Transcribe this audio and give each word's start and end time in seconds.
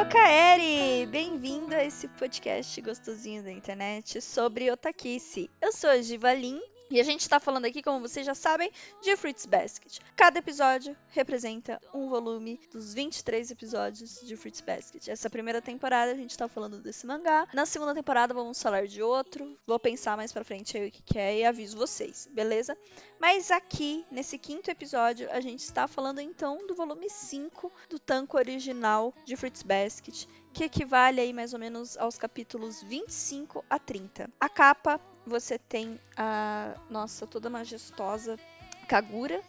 Okaeri, 0.00 1.06
bem-vindo 1.06 1.72
a 1.72 1.84
esse 1.84 2.08
podcast 2.08 2.80
gostosinho 2.80 3.44
da 3.44 3.52
internet 3.52 4.20
sobre 4.20 4.68
Otakissi. 4.72 5.48
Eu 5.62 5.70
sou 5.70 5.88
a 5.88 6.02
Givalin 6.02 6.60
e 6.90 7.00
a 7.00 7.04
gente 7.04 7.28
tá 7.28 7.38
falando 7.38 7.66
aqui, 7.66 7.82
como 7.82 8.00
vocês 8.00 8.24
já 8.24 8.34
sabem, 8.34 8.70
de 9.02 9.16
Fruits 9.16 9.46
Basket. 9.46 9.98
Cada 10.16 10.38
episódio 10.38 10.96
representa 11.08 11.80
um 11.92 12.08
volume 12.08 12.60
dos 12.72 12.94
23 12.94 13.50
episódios 13.50 14.20
de 14.22 14.36
Fruits 14.36 14.60
Basket. 14.60 15.08
Essa 15.08 15.28
primeira 15.28 15.60
temporada 15.60 16.12
a 16.12 16.14
gente 16.14 16.36
tá 16.36 16.48
falando 16.48 16.80
desse 16.80 17.06
mangá. 17.06 17.46
Na 17.52 17.66
segunda 17.66 17.94
temporada 17.94 18.32
vamos 18.32 18.62
falar 18.62 18.86
de 18.86 19.02
outro. 19.02 19.56
Vou 19.66 19.78
pensar 19.78 20.16
mais 20.16 20.32
pra 20.32 20.44
frente 20.44 20.76
aí 20.76 20.88
o 20.88 20.90
que, 20.90 21.02
que 21.02 21.18
é 21.18 21.38
e 21.38 21.44
aviso 21.44 21.76
vocês, 21.76 22.28
beleza? 22.32 22.76
Mas 23.20 23.50
aqui, 23.50 24.04
nesse 24.10 24.38
quinto 24.38 24.70
episódio, 24.70 25.28
a 25.30 25.40
gente 25.40 25.60
está 25.60 25.86
falando 25.88 26.20
então 26.20 26.66
do 26.66 26.74
volume 26.74 27.10
5 27.10 27.70
do 27.88 27.98
tanco 27.98 28.36
original 28.36 29.12
de 29.24 29.36
Fruits 29.36 29.62
Basket, 29.62 30.26
que 30.52 30.64
equivale 30.64 31.20
aí 31.20 31.32
mais 31.32 31.52
ou 31.52 31.58
menos 31.58 31.96
aos 31.96 32.18
capítulos 32.18 32.82
25 32.82 33.64
a 33.68 33.78
30. 33.78 34.30
A 34.40 34.48
capa, 34.48 35.00
você 35.26 35.58
tem 35.58 36.00
a 36.16 36.74
nossa 36.90 37.26
toda 37.26 37.50
majestosa 37.50 38.38
Kagura, 38.86 39.40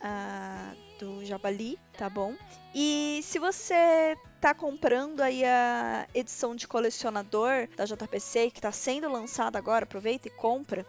a 0.00 0.72
do 0.98 1.24
Jabali, 1.24 1.78
tá 1.96 2.10
bom? 2.10 2.34
E 2.74 3.20
se 3.22 3.38
você 3.38 4.16
tá 4.40 4.52
comprando 4.52 5.20
aí 5.20 5.44
a 5.44 6.06
edição 6.12 6.54
de 6.54 6.66
colecionador 6.66 7.68
da 7.76 7.84
JPC, 7.84 8.50
que 8.50 8.60
tá 8.60 8.72
sendo 8.72 9.08
lançada 9.08 9.58
agora, 9.58 9.84
aproveita 9.84 10.28
e 10.28 10.30
compra. 10.32 10.84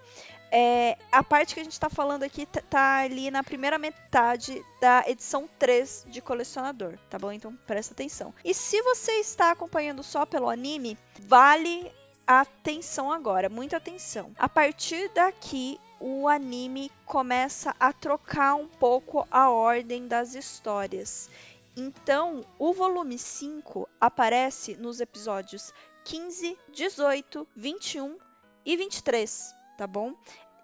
É, 0.51 0.97
a 1.11 1.23
parte 1.23 1.53
que 1.53 1.59
a 1.59 1.63
gente 1.63 1.73
está 1.73 1.89
falando 1.89 2.23
aqui 2.23 2.45
tá, 2.45 2.97
ali 2.97 3.29
na 3.29 3.43
primeira 3.43 3.77
metade 3.77 4.63
da 4.81 5.03
edição 5.07 5.47
3 5.59 6.05
de 6.07 6.21
colecionador, 6.21 6.97
tá 7.09 7.19
bom? 7.19 7.31
Então 7.31 7.55
presta 7.67 7.93
atenção. 7.93 8.33
E 8.43 8.53
se 8.53 8.81
você 8.81 9.13
está 9.13 9.51
acompanhando 9.51 10.01
só 10.01 10.25
pelo 10.25 10.49
anime, 10.49 10.97
vale 11.19 11.91
atenção 12.25 13.11
agora, 13.11 13.49
muita 13.49 13.77
atenção. 13.77 14.31
A 14.37 14.49
partir 14.49 15.09
daqui, 15.09 15.79
o 15.99 16.27
anime 16.27 16.91
começa 17.05 17.75
a 17.79 17.91
trocar 17.91 18.55
um 18.55 18.67
pouco 18.67 19.27
a 19.29 19.49
ordem 19.49 20.07
das 20.07 20.33
histórias. 20.33 21.29
Então, 21.75 22.45
o 22.57 22.73
volume 22.73 23.17
5 23.17 23.87
aparece 23.99 24.75
nos 24.75 24.99
episódios 24.99 25.73
15, 26.05 26.57
18, 26.73 27.47
21 27.55 28.17
e 28.65 28.77
23 28.77 29.58
tá 29.79 29.87
bom? 29.87 30.13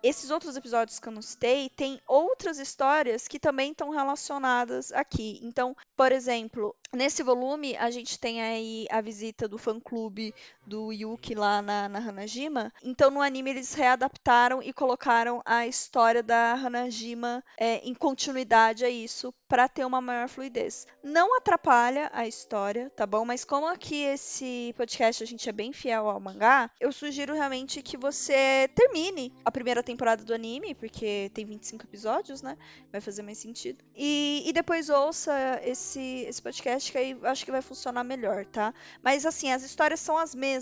Esses 0.03 0.29
outros 0.29 0.57
episódios 0.57 0.99
que 0.99 1.07
eu 1.07 1.13
não 1.13 1.21
citei, 1.21 1.69
tem 1.69 2.01
outras 2.05 2.59
histórias 2.59 3.29
que 3.29 3.39
também 3.39 3.71
estão 3.71 3.89
relacionadas 3.91 4.91
aqui. 4.91 5.39
Então, 5.41 5.73
por 5.95 6.11
exemplo, 6.11 6.75
nesse 6.91 7.23
volume 7.23 7.77
a 7.77 7.89
gente 7.89 8.19
tem 8.19 8.41
aí 8.41 8.85
a 8.91 8.99
visita 8.99 9.47
do 9.47 9.57
fã-clube 9.57 10.35
do 10.65 10.91
Yuki 10.91 11.35
lá 11.35 11.61
na, 11.61 11.87
na 11.87 11.99
Hanajima. 11.99 12.73
Então, 12.83 13.11
no 13.11 13.21
anime 13.21 13.51
eles 13.51 13.73
readaptaram 13.73 14.61
e 14.61 14.73
colocaram 14.73 15.41
a 15.45 15.67
história 15.67 16.23
da 16.23 16.53
Hanajima 16.53 17.43
é, 17.57 17.77
em 17.77 17.93
continuidade 17.93 18.83
a 18.83 18.89
isso 18.89 19.33
para 19.47 19.67
ter 19.67 19.85
uma 19.85 20.01
maior 20.01 20.27
fluidez. 20.27 20.87
Não 21.03 21.37
atrapalha 21.37 22.09
a 22.13 22.27
história, 22.27 22.91
tá 22.95 23.05
bom? 23.05 23.23
Mas 23.25 23.45
como 23.45 23.67
aqui 23.67 24.03
esse 24.03 24.73
podcast 24.75 25.23
a 25.23 25.27
gente 25.27 25.47
é 25.47 25.51
bem 25.51 25.71
fiel 25.71 26.09
ao 26.09 26.19
mangá, 26.19 26.69
eu 26.79 26.91
sugiro 26.91 27.33
realmente 27.33 27.81
que 27.81 27.95
você 27.95 28.69
termine 28.73 29.31
a 29.43 29.51
primeira 29.51 29.83
temporada 29.83 30.23
do 30.23 30.33
anime, 30.33 30.73
porque 30.73 31.29
tem 31.33 31.45
25 31.45 31.85
episódios, 31.85 32.41
né? 32.41 32.57
Vai 32.91 33.01
fazer 33.01 33.21
mais 33.21 33.37
sentido. 33.37 33.83
E, 33.95 34.43
e 34.45 34.53
depois 34.53 34.89
ouça 34.89 35.61
esse, 35.63 36.25
esse 36.27 36.41
podcast, 36.41 36.91
que 36.91 36.97
aí 36.97 37.17
acho 37.23 37.45
que 37.45 37.51
vai 37.51 37.61
funcionar 37.61 38.03
melhor, 38.03 38.45
tá? 38.45 38.73
Mas 39.03 39.25
assim, 39.25 39.51
as 39.51 39.63
histórias 39.63 39.99
são 39.99 40.17
as 40.17 40.33
mesmas. 40.33 40.54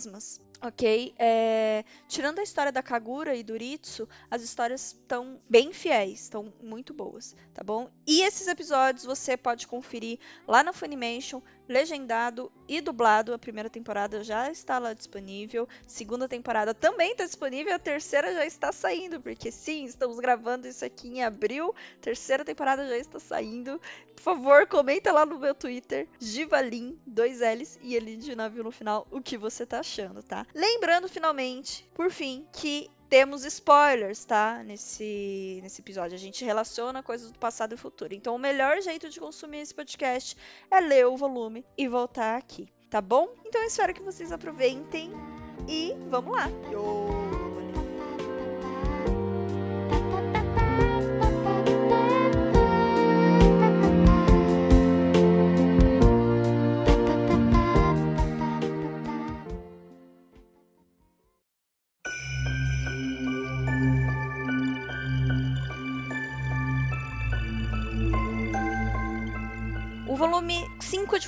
Ok? 0.62 1.14
É... 1.20 1.84
Tirando 2.08 2.40
a 2.40 2.44
história 2.44 2.72
da 2.72 2.82
Kagura 2.82 3.36
e 3.36 3.44
do 3.44 3.58
Ritsu, 3.58 4.08
as 4.32 4.42
histórias 4.42 4.94
estão 4.94 5.40
bem 5.50 5.74
fiéis, 5.74 6.22
estão 6.22 6.54
muito 6.62 6.94
boas, 6.94 7.36
tá 7.54 7.64
bom? 7.64 7.90
E 8.08 8.22
esses 8.22 8.48
episódios 8.48 9.04
você 9.04 9.36
pode 9.36 9.68
conferir 9.68 10.20
lá 10.48 10.64
na 10.64 10.72
Funimation, 10.72 11.42
legendado 11.68 12.52
e 12.68 12.82
dublado. 12.82 13.34
A 13.34 13.40
primeira 13.40 13.70
temporada 13.70 14.24
já 14.24 14.52
está 14.52 14.80
lá 14.80 14.94
disponível, 14.94 15.68
segunda 15.88 16.28
temporada 16.28 16.74
também 16.74 17.12
está 17.12 17.26
disponível, 17.26 17.74
a 17.74 17.80
terceira 17.80 18.34
já 18.34 18.46
está 18.46 18.72
saindo, 18.72 19.22
porque 19.22 19.52
sim, 19.52 19.86
estamos 19.86 20.20
gravando 20.20 20.68
isso 20.68 20.84
aqui 20.84 21.08
em 21.08 21.24
abril, 21.24 21.74
terceira 22.02 22.44
temporada 22.44 22.88
já 22.88 22.98
está 22.98 23.20
saindo. 23.20 23.80
Por 24.16 24.22
favor, 24.22 24.68
comenta 24.68 25.12
lá 25.12 25.26
no 25.26 25.40
meu 25.40 25.54
Twitter, 25.54 26.08
Givalin, 26.20 26.98
dois 27.06 27.40
L's 27.40 27.78
e 27.82 27.96
Elin 27.96 28.20
de 28.20 28.36
navio 28.36 28.64
no 28.64 28.72
final, 28.72 29.08
o 29.12 29.22
que 29.22 29.38
você 29.38 29.66
tá 29.66 29.80
achando, 29.80 30.24
tá? 30.24 30.46
Lembrando, 30.54 31.10
finalmente, 31.10 31.90
por 31.94 32.10
fim, 32.10 32.48
que 32.54 32.90
temos 33.14 33.46
spoilers, 33.46 34.26
tá? 34.26 34.64
Nesse, 34.66 35.60
nesse 35.62 35.82
episódio. 35.82 36.16
A 36.16 36.20
gente 36.20 36.44
relaciona 36.44 37.04
coisas 37.04 37.30
do 37.30 37.38
passado 37.38 37.76
e 37.76 37.78
futuro. 37.78 38.12
Então, 38.12 38.34
o 38.34 38.40
melhor 38.40 38.82
jeito 38.82 39.08
de 39.08 39.20
consumir 39.20 39.60
esse 39.60 39.72
podcast 39.72 40.36
é 40.72 40.80
ler 40.80 41.06
o 41.06 41.16
volume 41.16 41.64
e 41.78 41.88
voltar 41.88 42.36
aqui, 42.36 42.68
tá 42.90 43.00
bom? 43.00 43.30
Então, 43.46 43.62
eu 43.62 43.68
espero 43.68 43.94
que 43.94 44.02
vocês 44.02 44.32
aproveitem 44.32 45.12
e 45.70 45.94
vamos 46.10 46.36
lá. 46.36 46.50
Yo! 46.72 47.33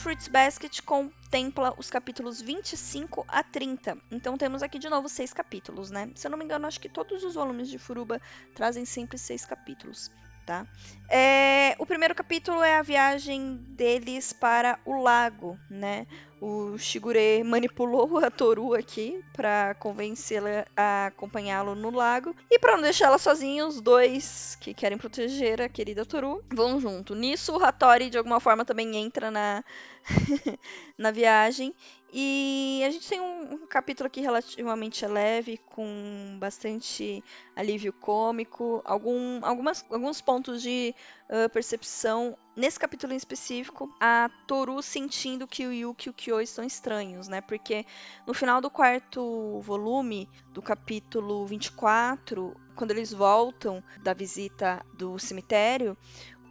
Fruits 0.06 0.28
Basket 0.28 0.84
contempla 0.84 1.74
os 1.80 1.90
capítulos 1.90 2.40
25 2.40 3.26
a 3.28 3.42
30. 3.42 3.98
Então 4.12 4.38
temos 4.38 4.62
aqui 4.62 4.78
de 4.78 4.88
novo 4.88 5.10
seis 5.10 5.34
capítulos, 5.34 5.90
né? 5.90 6.12
Se 6.14 6.28
eu 6.28 6.30
não 6.30 6.38
me 6.38 6.46
engano, 6.46 6.68
acho 6.68 6.80
que 6.80 6.88
todos 6.88 7.24
os 7.24 7.34
volumes 7.34 7.68
de 7.68 7.80
Furuba 7.80 8.22
trazem 8.54 8.86
sempre 8.86 9.18
seis 9.18 9.44
capítulos, 9.48 10.12
tá? 10.46 10.68
É, 11.10 11.76
o 11.80 11.86
primeiro 11.86 12.16
capítulo 12.16 12.62
é 12.64 12.78
a 12.78 12.82
viagem 12.82 13.58
deles 13.70 14.34
para 14.34 14.80
o 14.86 15.02
lago, 15.02 15.58
né? 15.70 16.06
O 16.42 16.78
Shigure 16.78 17.44
manipulou 17.44 18.18
a 18.18 18.30
Toru 18.30 18.74
aqui 18.74 19.24
para 19.34 19.74
convencê-la 19.76 20.66
a 20.76 21.08
acompanhá-lo 21.08 21.74
no 21.74 21.90
lago. 21.90 22.36
E 22.52 22.60
para 22.60 22.76
não 22.76 22.84
deixá-la 22.84 23.18
sozinha, 23.18 23.66
os 23.66 23.82
dois 23.82 24.56
que 24.60 24.74
querem 24.74 24.98
proteger 24.98 25.62
a 25.62 25.70
querida 25.70 26.06
Toru 26.06 26.44
vão 26.54 26.80
junto. 26.80 27.16
Nisso, 27.16 27.58
o 27.58 27.64
Hattori 27.64 28.10
de 28.10 28.18
alguma 28.18 28.40
forma 28.40 28.66
também 28.66 28.96
entra 28.98 29.32
na, 29.32 29.64
na 30.98 31.10
viagem. 31.10 31.74
E 32.18 32.82
a 32.88 32.90
gente 32.92 33.10
tem 33.10 33.20
um, 33.20 33.56
um, 33.56 33.68
capítulo 33.68 34.08
aqui 34.08 34.22
relativamente 34.22 35.06
leve, 35.06 35.58
com 35.58 36.38
bastante 36.40 37.22
alívio 37.54 37.92
cômico, 37.92 38.82
algum, 38.86 39.44
algumas, 39.44 39.86
alguns 39.92 40.22
pontos 40.22 40.62
de 40.62 40.96
uh, 41.30 41.50
percepção. 41.50 42.38
Nesse 42.56 42.80
capítulo 42.80 43.12
em 43.12 43.18
específico, 43.18 43.94
a 44.00 44.30
Toru 44.48 44.82
sentindo 44.82 45.46
que 45.46 45.68
o 45.68 45.74
Yuki 45.74 46.08
e 46.08 46.10
o 46.10 46.14
Kyo 46.14 46.40
estão 46.40 46.64
estranhos, 46.64 47.28
né? 47.28 47.42
Porque 47.42 47.86
no 48.26 48.34
final 48.34 48.62
do 48.62 48.70
quarto 48.70 49.60
volume, 49.60 50.30
do 50.54 50.62
capítulo 50.62 51.46
24, 51.46 52.56
quando 52.78 52.92
eles 52.92 53.12
voltam 53.12 53.84
da 54.02 54.14
visita 54.14 54.82
do 54.94 55.20
cemitério, 55.20 55.98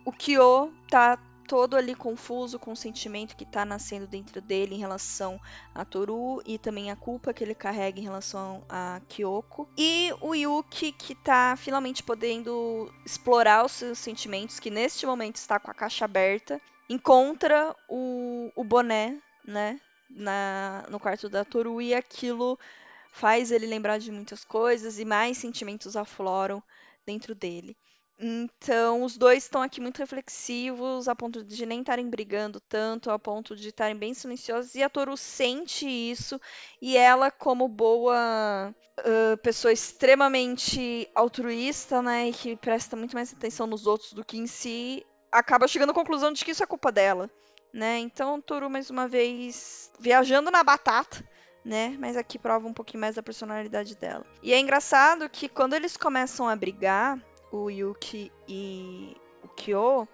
o 0.04 0.12
Kyo 0.12 0.70
tá 0.90 1.18
todo 1.46 1.76
ali 1.76 1.94
confuso 1.94 2.58
com 2.58 2.72
o 2.72 2.76
sentimento 2.76 3.36
que 3.36 3.44
está 3.44 3.64
nascendo 3.64 4.06
dentro 4.06 4.40
dele 4.40 4.74
em 4.74 4.78
relação 4.78 5.40
a 5.74 5.84
Toru 5.84 6.42
e 6.44 6.58
também 6.58 6.90
a 6.90 6.96
culpa 6.96 7.32
que 7.32 7.44
ele 7.44 7.54
carrega 7.54 8.00
em 8.00 8.04
relação 8.04 8.64
a 8.68 9.00
Kyoko. 9.08 9.68
E 9.76 10.10
o 10.20 10.34
Yuki 10.34 10.92
que 10.92 11.12
está 11.12 11.54
finalmente 11.56 12.02
podendo 12.02 12.92
explorar 13.04 13.64
os 13.64 13.72
seus 13.72 13.98
sentimentos, 13.98 14.58
que 14.58 14.70
neste 14.70 15.06
momento 15.06 15.36
está 15.36 15.60
com 15.60 15.70
a 15.70 15.74
caixa 15.74 16.04
aberta, 16.04 16.60
encontra 16.88 17.74
o, 17.88 18.50
o 18.56 18.64
boné, 18.64 19.18
né, 19.46 19.80
na, 20.10 20.84
no 20.88 20.98
quarto 20.98 21.28
da 21.28 21.44
Toru 21.44 21.80
e 21.80 21.94
aquilo 21.94 22.58
faz 23.12 23.50
ele 23.50 23.66
lembrar 23.66 23.98
de 23.98 24.10
muitas 24.10 24.44
coisas 24.44 24.98
e 24.98 25.04
mais 25.04 25.38
sentimentos 25.38 25.96
afloram 25.96 26.62
dentro 27.06 27.34
dele. 27.34 27.76
Então, 28.18 29.02
os 29.02 29.16
dois 29.16 29.42
estão 29.42 29.60
aqui 29.60 29.80
muito 29.80 29.98
reflexivos, 29.98 31.08
a 31.08 31.16
ponto 31.16 31.42
de 31.42 31.66
nem 31.66 31.80
estarem 31.80 32.08
brigando 32.08 32.60
tanto, 32.60 33.10
a 33.10 33.18
ponto 33.18 33.56
de 33.56 33.68
estarem 33.68 33.96
bem 33.96 34.14
silenciosos. 34.14 34.74
E 34.74 34.82
a 34.82 34.88
Toru 34.88 35.16
sente 35.16 35.86
isso, 35.86 36.40
e 36.80 36.96
ela, 36.96 37.30
como 37.30 37.68
boa 37.68 38.72
uh, 39.00 39.36
pessoa 39.38 39.72
extremamente 39.72 41.08
altruísta, 41.14 42.00
né, 42.00 42.28
e 42.28 42.32
que 42.32 42.56
presta 42.56 42.96
muito 42.96 43.14
mais 43.14 43.32
atenção 43.32 43.66
nos 43.66 43.86
outros 43.86 44.12
do 44.12 44.24
que 44.24 44.38
em 44.38 44.46
si, 44.46 45.04
acaba 45.32 45.66
chegando 45.66 45.90
à 45.90 45.94
conclusão 45.94 46.32
de 46.32 46.44
que 46.44 46.52
isso 46.52 46.62
é 46.62 46.66
culpa 46.66 46.92
dela, 46.92 47.28
né? 47.72 47.98
Então, 47.98 48.40
Toru 48.40 48.70
mais 48.70 48.88
uma 48.90 49.08
vez 49.08 49.90
viajando 49.98 50.52
na 50.52 50.62
batata, 50.62 51.28
né? 51.64 51.96
Mas 51.98 52.16
aqui 52.16 52.38
prova 52.38 52.68
um 52.68 52.72
pouquinho 52.72 53.00
mais 53.00 53.16
da 53.16 53.22
personalidade 53.22 53.96
dela. 53.96 54.24
E 54.40 54.52
é 54.52 54.60
engraçado 54.60 55.28
que 55.28 55.48
quando 55.48 55.74
eles 55.74 55.96
começam 55.96 56.48
a 56.48 56.54
brigar, 56.54 57.18
o 57.54 57.70
Yuki 57.70 58.32
e 58.48 59.16
o 59.42 59.48
Kyo, 59.48 60.08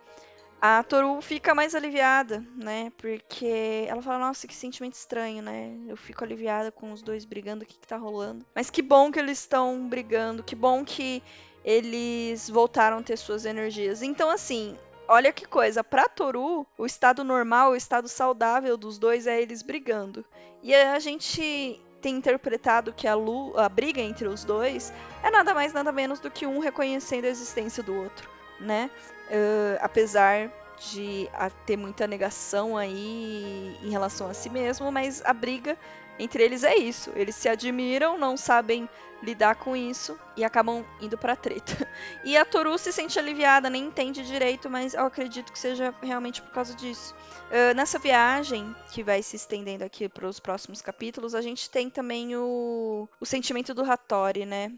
a 0.61 0.83
Toru 0.83 1.23
fica 1.23 1.55
mais 1.55 1.75
aliviada, 1.75 2.45
né? 2.55 2.93
Porque 2.99 3.87
ela 3.89 4.03
fala, 4.03 4.19
nossa, 4.19 4.47
que 4.47 4.55
sentimento 4.55 4.95
estranho, 4.95 5.43
né? 5.43 5.75
Eu 5.89 5.97
fico 5.97 6.23
aliviada 6.23 6.71
com 6.71 6.93
os 6.93 7.01
dois 7.01 7.25
brigando, 7.25 7.65
o 7.65 7.67
que, 7.67 7.79
que 7.79 7.87
tá 7.87 7.97
rolando? 7.97 8.45
Mas 8.55 8.69
que 8.69 8.83
bom 8.83 9.11
que 9.11 9.19
eles 9.19 9.39
estão 9.39 9.89
brigando, 9.89 10.43
que 10.43 10.55
bom 10.55 10.85
que 10.85 11.23
eles 11.65 12.51
voltaram 12.51 12.99
a 12.99 13.03
ter 13.03 13.17
suas 13.17 13.47
energias. 13.47 14.03
Então, 14.03 14.29
assim, 14.29 14.77
olha 15.09 15.33
que 15.33 15.47
coisa, 15.47 15.83
pra 15.83 16.09
Toru, 16.09 16.67
o 16.77 16.85
estado 16.85 17.25
normal, 17.25 17.71
o 17.71 17.77
estado 17.77 18.07
saudável 18.07 18.77
dos 18.77 18.99
dois 18.99 19.27
é 19.27 19.41
eles 19.41 19.63
brigando. 19.63 20.25
E 20.63 20.75
a 20.75 20.99
gente 20.99 21.81
tem 22.01 22.17
interpretado 22.17 22.93
que 22.93 23.07
a, 23.07 23.15
Lu, 23.15 23.57
a 23.59 23.69
briga 23.69 24.01
entre 24.01 24.27
os 24.27 24.45
dois 24.45 24.93
é 25.23 25.31
nada 25.31 25.55
mais, 25.55 25.73
nada 25.73 25.93
menos 25.93 26.19
do 26.21 26.31
que 26.31 26.47
um 26.47 26.59
reconhecendo 26.59 27.27
a 27.27 27.29
existência 27.29 27.83
do 27.83 27.95
outro, 27.95 28.29
né? 28.59 28.91
Uh, 29.29 29.79
apesar 29.81 30.51
de 30.93 31.29
ter 31.67 31.77
muita 31.77 32.07
negação 32.07 32.77
aí 32.77 33.77
em 33.83 33.91
relação 33.91 34.31
a 34.31 34.35
si 34.35 34.49
mesmo, 34.49 34.91
mas 34.91 35.23
a 35.25 35.33
briga 35.33 35.77
entre 36.21 36.43
eles 36.43 36.65
é 36.65 36.77
isso. 36.77 37.11
Eles 37.17 37.35
se 37.35 37.49
admiram, 37.49 38.19
não 38.19 38.37
sabem 38.37 38.89
lidar 39.23 39.55
com 39.57 39.77
isso 39.77 40.19
e 40.37 40.45
acabam 40.45 40.85
indo 41.01 41.17
pra 41.17 41.37
treta. 41.37 41.89
E 42.25 42.37
a 42.37 42.45
Toru 42.45 42.77
se 42.79 42.93
sente 42.93 43.19
aliviada, 43.19 43.71
nem 43.71 43.85
entende 43.85 44.25
direito, 44.25 44.69
mas 44.69 44.95
eu 44.95 45.05
acredito 45.05 45.53
que 45.53 45.59
seja 45.59 45.95
realmente 46.03 46.43
por 46.43 46.51
causa 46.53 46.75
disso. 46.75 47.15
Uh, 47.51 47.75
nessa 47.75 47.99
viagem, 47.99 48.75
que 48.93 49.03
vai 49.03 49.23
se 49.23 49.37
estendendo 49.37 49.85
aqui 49.85 50.09
para 50.09 50.27
os 50.27 50.39
próximos 50.39 50.83
capítulos, 50.83 51.35
a 51.35 51.41
gente 51.41 51.69
tem 51.71 51.89
também 51.89 52.37
o, 52.37 53.09
o 53.19 53.27
sentimento 53.27 53.73
do 53.75 53.83
Hattori, 53.83 54.45
né? 54.45 54.73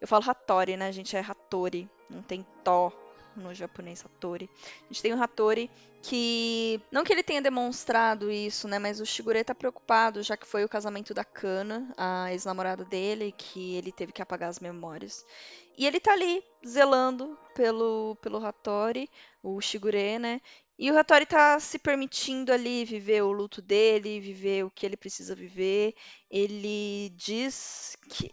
Eu 0.00 0.08
falo 0.08 0.28
Hattori, 0.28 0.76
né, 0.76 0.90
gente? 0.92 1.16
É 1.16 1.20
Hattori, 1.20 1.88
não 2.08 2.22
tem 2.22 2.44
Tó 2.64 2.92
no 3.40 3.54
japonês 3.54 4.04
Hattori. 4.04 4.48
A 4.84 4.92
gente 4.92 5.02
tem 5.02 5.12
o 5.14 5.22
Hattori 5.22 5.70
que 6.02 6.80
não 6.90 7.04
que 7.04 7.12
ele 7.12 7.22
tenha 7.22 7.42
demonstrado 7.42 8.30
isso, 8.30 8.66
né, 8.66 8.78
mas 8.78 9.00
o 9.00 9.06
Shigure 9.06 9.44
tá 9.44 9.54
preocupado, 9.54 10.22
já 10.22 10.36
que 10.36 10.46
foi 10.46 10.64
o 10.64 10.68
casamento 10.68 11.12
da 11.12 11.24
Kana, 11.24 11.92
a 11.96 12.32
ex-namorada 12.32 12.84
dele, 12.84 13.34
que 13.36 13.76
ele 13.76 13.92
teve 13.92 14.12
que 14.12 14.22
apagar 14.22 14.48
as 14.48 14.60
memórias. 14.60 15.26
E 15.76 15.86
ele 15.86 16.00
tá 16.00 16.12
ali 16.12 16.42
zelando 16.66 17.38
pelo 17.54 18.16
pelo 18.22 18.44
Hattori, 18.44 19.10
o 19.42 19.60
Shigure, 19.60 20.18
né? 20.18 20.40
E 20.78 20.90
o 20.90 20.98
Hattori 20.98 21.26
tá 21.26 21.60
se 21.60 21.78
permitindo 21.78 22.52
ali 22.52 22.86
viver 22.86 23.22
o 23.22 23.32
luto 23.32 23.60
dele, 23.60 24.20
viver 24.20 24.64
o 24.64 24.70
que 24.70 24.86
ele 24.86 24.96
precisa 24.96 25.34
viver. 25.34 25.94
Ele 26.30 27.10
diz 27.16 27.96
que 28.08 28.32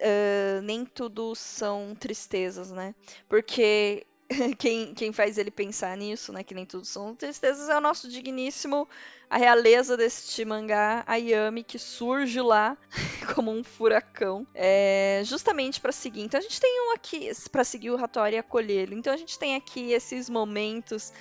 Uh, 0.00 0.62
nem 0.62 0.84
tudo 0.84 1.34
são 1.34 1.92
tristezas, 1.98 2.70
né? 2.70 2.94
Porque 3.28 4.06
quem, 4.58 4.94
quem 4.94 5.12
faz 5.12 5.38
ele 5.38 5.50
pensar 5.50 5.96
nisso, 5.96 6.32
né? 6.32 6.42
Que 6.42 6.54
nem 6.54 6.66
tudo 6.66 6.84
são 6.84 7.14
tristezas, 7.14 7.68
é 7.68 7.76
o 7.76 7.80
nosso 7.80 8.08
digníssimo, 8.08 8.88
a 9.28 9.38
realeza 9.38 9.96
deste 9.96 10.44
mangá, 10.44 11.02
a 11.06 11.16
Yami, 11.16 11.64
que 11.64 11.78
surge 11.78 12.40
lá 12.40 12.76
como 13.34 13.50
um 13.50 13.64
furacão, 13.64 14.46
é, 14.54 15.22
justamente 15.24 15.80
para 15.80 15.92
seguir. 15.92 16.22
Então 16.22 16.38
a 16.38 16.42
gente 16.42 16.60
tem 16.60 16.88
um 16.88 16.92
aqui, 16.92 17.30
para 17.50 17.64
seguir 17.64 17.90
o 17.90 18.02
Hattori 18.02 18.36
e 18.36 18.38
acolhê-lo. 18.38 18.94
Então 18.94 19.12
a 19.12 19.16
gente 19.16 19.38
tem 19.38 19.56
aqui 19.56 19.92
esses 19.92 20.28
momentos 20.28 21.12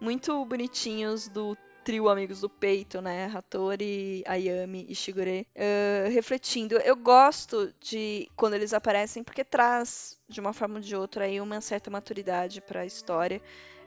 muito 0.00 0.44
bonitinhos 0.44 1.28
do 1.28 1.56
trio 1.84 2.08
Amigos 2.08 2.40
do 2.40 2.48
Peito, 2.48 3.00
né? 3.00 3.30
Hattori, 3.34 4.22
Ayami 4.26 4.86
e 4.88 4.94
Shigure, 4.94 5.46
uh, 5.56 6.10
refletindo. 6.10 6.76
Eu 6.76 6.96
gosto 6.96 7.72
de 7.80 8.28
quando 8.36 8.54
eles 8.54 8.72
aparecem 8.72 9.22
porque 9.22 9.44
traz, 9.44 10.18
de 10.28 10.40
uma 10.40 10.52
forma 10.52 10.76
ou 10.76 10.80
de 10.80 10.94
outra, 10.94 11.24
aí 11.24 11.40
uma 11.40 11.60
certa 11.60 11.90
maturidade 11.90 12.60
para 12.60 12.80
a 12.80 12.86
história. 12.86 13.40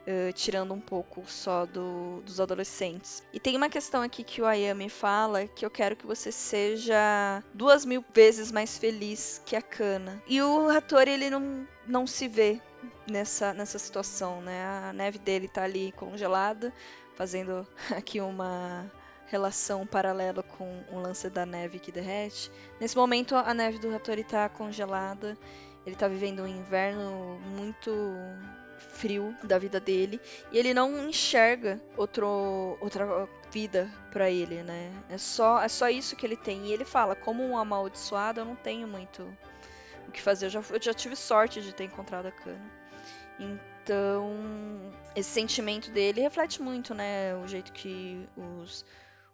Uh, 0.06 0.30
tirando 0.34 0.74
um 0.74 0.80
pouco 0.80 1.22
só 1.26 1.64
do, 1.64 2.20
dos 2.26 2.38
adolescentes. 2.38 3.22
E 3.32 3.40
tem 3.40 3.56
uma 3.56 3.70
questão 3.70 4.02
aqui 4.02 4.22
que 4.22 4.42
o 4.42 4.44
Ayami 4.44 4.90
fala 4.90 5.46
que 5.46 5.64
eu 5.64 5.70
quero 5.70 5.96
que 5.96 6.06
você 6.06 6.30
seja 6.30 7.42
duas 7.54 7.86
mil 7.86 8.04
vezes 8.12 8.52
mais 8.52 8.76
feliz 8.76 9.40
que 9.46 9.56
a 9.56 9.62
Kana. 9.62 10.22
E 10.26 10.42
o 10.42 10.68
Hattori, 10.68 11.10
ele 11.10 11.30
não, 11.30 11.66
não 11.86 12.06
se 12.06 12.28
vê 12.28 12.60
nessa, 13.10 13.52
nessa 13.54 13.78
situação, 13.78 14.40
né? 14.40 14.64
A 14.64 14.92
neve 14.92 15.18
dele 15.18 15.48
tá 15.48 15.64
ali 15.64 15.92
congelada, 15.92 16.72
fazendo 17.14 17.66
aqui 17.96 18.20
uma 18.20 18.90
relação 19.26 19.86
paralela 19.86 20.42
com 20.42 20.84
o 20.90 21.00
lance 21.00 21.28
da 21.30 21.44
neve 21.46 21.78
que 21.78 21.90
derrete. 21.90 22.50
Nesse 22.80 22.96
momento, 22.96 23.34
a 23.34 23.52
neve 23.54 23.78
do 23.78 23.94
Hattori 23.94 24.20
está 24.20 24.48
congelada. 24.48 25.36
Ele 25.84 25.94
está 25.94 26.08
vivendo 26.08 26.42
um 26.42 26.46
inverno 26.46 27.38
muito 27.56 27.90
frio 28.78 29.34
da 29.42 29.58
vida 29.58 29.80
dele 29.80 30.20
e 30.50 30.58
ele 30.58 30.72
não 30.72 31.08
enxerga 31.08 31.80
outro, 31.96 32.78
outra 32.80 33.28
vida 33.50 33.90
para 34.10 34.30
ele, 34.30 34.62
né? 34.62 34.90
É 35.10 35.18
só 35.18 35.60
é 35.60 35.68
só 35.68 35.88
isso 35.88 36.16
que 36.16 36.24
ele 36.24 36.36
tem. 36.36 36.66
E 36.66 36.72
ele 36.72 36.84
fala, 36.84 37.14
como 37.14 37.42
um 37.42 37.58
amaldiçoado, 37.58 38.40
eu 38.40 38.44
não 38.44 38.56
tenho 38.56 38.86
muito 38.86 39.22
o 40.08 40.12
que 40.12 40.22
fazer. 40.22 40.46
Eu 40.46 40.50
já, 40.50 40.62
eu 40.70 40.82
já 40.82 40.94
tive 40.94 41.16
sorte 41.16 41.60
de 41.60 41.74
ter 41.74 41.84
encontrado 41.84 42.26
a 42.26 42.32
Kana. 42.32 42.84
Então, 43.38 43.73
esse 45.14 45.30
sentimento 45.30 45.90
dele 45.90 46.20
reflete 46.20 46.60
muito, 46.60 46.94
né? 46.94 47.34
O 47.36 47.46
jeito 47.46 47.72
que 47.72 48.28
os, 48.36 48.84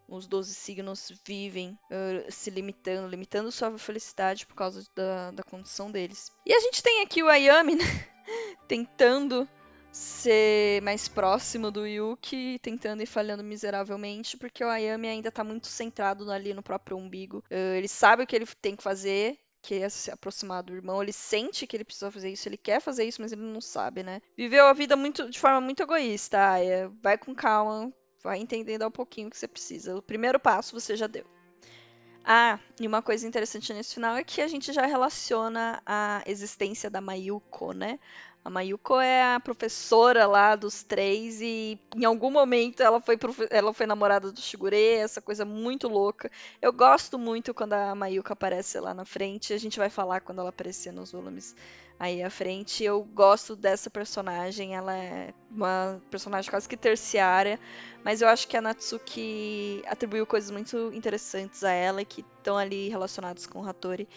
os 0.08 0.26
12 0.26 0.54
signos 0.54 1.12
vivem, 1.24 1.78
uh, 1.90 2.30
se 2.30 2.50
limitando, 2.50 3.08
limitando 3.08 3.52
sua 3.52 3.78
felicidade 3.78 4.46
por 4.46 4.54
causa 4.54 4.84
da, 4.94 5.30
da 5.30 5.42
condição 5.42 5.90
deles. 5.90 6.32
E 6.44 6.52
a 6.52 6.60
gente 6.60 6.82
tem 6.82 7.02
aqui 7.02 7.22
o 7.22 7.28
Ayami, 7.28 7.76
né? 7.76 7.84
tentando 8.68 9.48
ser 9.92 10.80
mais 10.82 11.08
próximo 11.08 11.70
do 11.70 11.86
Yuki, 11.86 12.58
tentando 12.62 13.02
e 13.02 13.06
falhando 13.06 13.42
miseravelmente, 13.42 14.36
porque 14.36 14.62
o 14.64 14.68
Ayami 14.68 15.08
ainda 15.08 15.32
tá 15.32 15.42
muito 15.42 15.66
centrado 15.66 16.30
ali 16.30 16.54
no 16.54 16.62
próprio 16.62 16.96
umbigo. 16.96 17.38
Uh, 17.50 17.76
ele 17.76 17.88
sabe 17.88 18.22
o 18.22 18.26
que 18.26 18.36
ele 18.36 18.46
tem 18.60 18.76
que 18.76 18.82
fazer, 18.82 19.38
quer 19.62 19.90
se 19.90 20.10
aproximar 20.10 20.62
do 20.62 20.74
irmão, 20.74 21.02
ele 21.02 21.12
sente 21.12 21.66
que 21.66 21.76
ele 21.76 21.84
precisa 21.84 22.10
fazer 22.10 22.30
isso, 22.30 22.48
ele 22.48 22.56
quer 22.56 22.80
fazer 22.80 23.04
isso, 23.04 23.20
mas 23.20 23.32
ele 23.32 23.42
não 23.42 23.60
sabe, 23.60 24.02
né? 24.02 24.20
Viveu 24.36 24.66
a 24.66 24.72
vida 24.72 24.96
muito 24.96 25.28
de 25.28 25.38
forma 25.38 25.60
muito 25.60 25.82
egoísta, 25.82 26.38
Aya. 26.38 26.90
Vai 27.02 27.18
com 27.18 27.34
calma, 27.34 27.92
vai 28.22 28.38
entendendo 28.38 28.82
ao 28.82 28.90
pouquinho 28.90 29.28
o 29.28 29.30
que 29.30 29.38
você 29.38 29.48
precisa. 29.48 29.96
O 29.96 30.02
primeiro 30.02 30.38
passo 30.38 30.78
você 30.78 30.96
já 30.96 31.06
deu. 31.06 31.24
Ah, 32.24 32.58
e 32.78 32.86
uma 32.86 33.02
coisa 33.02 33.26
interessante 33.26 33.72
nesse 33.72 33.94
final 33.94 34.14
é 34.16 34.22
que 34.24 34.40
a 34.42 34.48
gente 34.48 34.72
já 34.72 34.84
relaciona 34.86 35.82
a 35.86 36.22
existência 36.26 36.90
da 36.90 37.00
Mayuko, 37.00 37.72
né? 37.72 37.98
A 38.44 38.48
Mayuko 38.50 38.98
é 39.00 39.34
a 39.34 39.40
professora 39.40 40.26
lá 40.26 40.56
dos 40.56 40.82
três 40.82 41.40
e 41.42 41.78
em 41.94 42.04
algum 42.04 42.30
momento 42.30 42.82
ela 42.82 43.00
foi, 43.00 43.18
ela 43.50 43.72
foi 43.74 43.86
namorada 43.86 44.32
do 44.32 44.40
Shigure, 44.40 44.76
essa 44.76 45.20
coisa 45.20 45.44
muito 45.44 45.88
louca. 45.88 46.30
Eu 46.60 46.72
gosto 46.72 47.18
muito 47.18 47.52
quando 47.54 47.74
a 47.74 47.94
Mayuko 47.94 48.32
aparece 48.32 48.78
lá 48.80 48.94
na 48.94 49.04
frente, 49.04 49.52
a 49.52 49.58
gente 49.58 49.78
vai 49.78 49.90
falar 49.90 50.20
quando 50.20 50.40
ela 50.40 50.50
aparecer 50.50 50.92
nos 50.92 51.12
volumes 51.12 51.54
aí 52.00 52.22
à 52.22 52.30
frente. 52.30 52.82
Eu 52.82 53.04
gosto 53.04 53.54
dessa 53.54 53.90
personagem, 53.90 54.74
ela 54.74 54.96
é 54.96 55.34
uma 55.50 56.00
personagem 56.10 56.50
quase 56.50 56.66
que 56.66 56.76
terciária, 56.76 57.60
mas 58.02 58.22
eu 58.22 58.28
acho 58.28 58.48
que 58.48 58.56
a 58.56 58.62
Natsuki 58.62 59.82
atribuiu 59.86 60.26
coisas 60.26 60.50
muito 60.50 60.90
interessantes 60.94 61.62
a 61.62 61.70
ela 61.70 62.02
que 62.02 62.24
estão 62.38 62.56
ali 62.56 62.88
relacionadas 62.88 63.46
com 63.46 63.60
o 63.60 63.68
Hattori. 63.68 64.08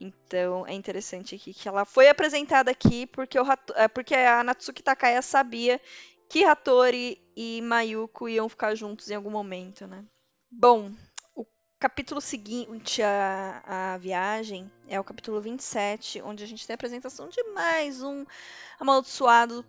Então 0.00 0.66
é 0.66 0.72
interessante 0.72 1.34
aqui 1.34 1.52
que 1.52 1.68
ela 1.68 1.84
foi 1.84 2.08
apresentada 2.08 2.70
aqui 2.70 3.06
porque, 3.06 3.38
o, 3.38 3.44
é, 3.74 3.88
porque 3.88 4.14
a 4.14 4.44
Natsuki 4.44 4.82
Takaya 4.82 5.20
sabia 5.20 5.80
que 6.28 6.44
Hattori 6.44 7.20
e 7.36 7.60
Mayuko 7.62 8.28
iam 8.28 8.48
ficar 8.48 8.74
juntos 8.74 9.10
em 9.10 9.16
algum 9.16 9.30
momento, 9.30 9.86
né? 9.86 10.04
Bom, 10.50 10.92
capítulo 11.82 12.20
seguinte 12.20 13.02
à, 13.02 13.94
à 13.94 13.98
viagem 13.98 14.70
é 14.86 15.00
o 15.00 15.02
capítulo 15.02 15.40
27, 15.40 16.22
onde 16.22 16.44
a 16.44 16.46
gente 16.46 16.64
tem 16.64 16.74
a 16.74 16.76
apresentação 16.76 17.28
de 17.28 17.42
mais 17.54 18.00
um 18.04 18.24
amaldiçoado, 18.78 19.64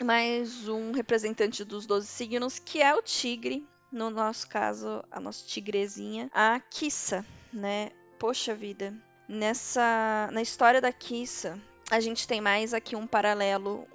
mais 0.00 0.68
um 0.68 0.92
representante 0.92 1.64
dos 1.64 1.84
12 1.84 2.06
signos, 2.06 2.60
que 2.60 2.80
é 2.80 2.94
o 2.94 3.02
tigre, 3.02 3.66
no 3.90 4.10
nosso 4.10 4.48
caso, 4.48 5.02
a 5.10 5.18
nossa 5.18 5.44
tigrezinha, 5.44 6.30
a 6.32 6.60
Kissa, 6.70 7.26
né? 7.52 7.90
Poxa 8.16 8.54
vida, 8.54 8.94
Nessa, 9.28 10.30
na 10.30 10.40
história 10.40 10.80
da 10.80 10.92
Kissa, 10.92 11.60
a 11.90 11.98
gente 11.98 12.28
tem 12.28 12.40
mais 12.40 12.74
aqui 12.74 12.94
um 12.94 13.08
paralelo. 13.08 13.88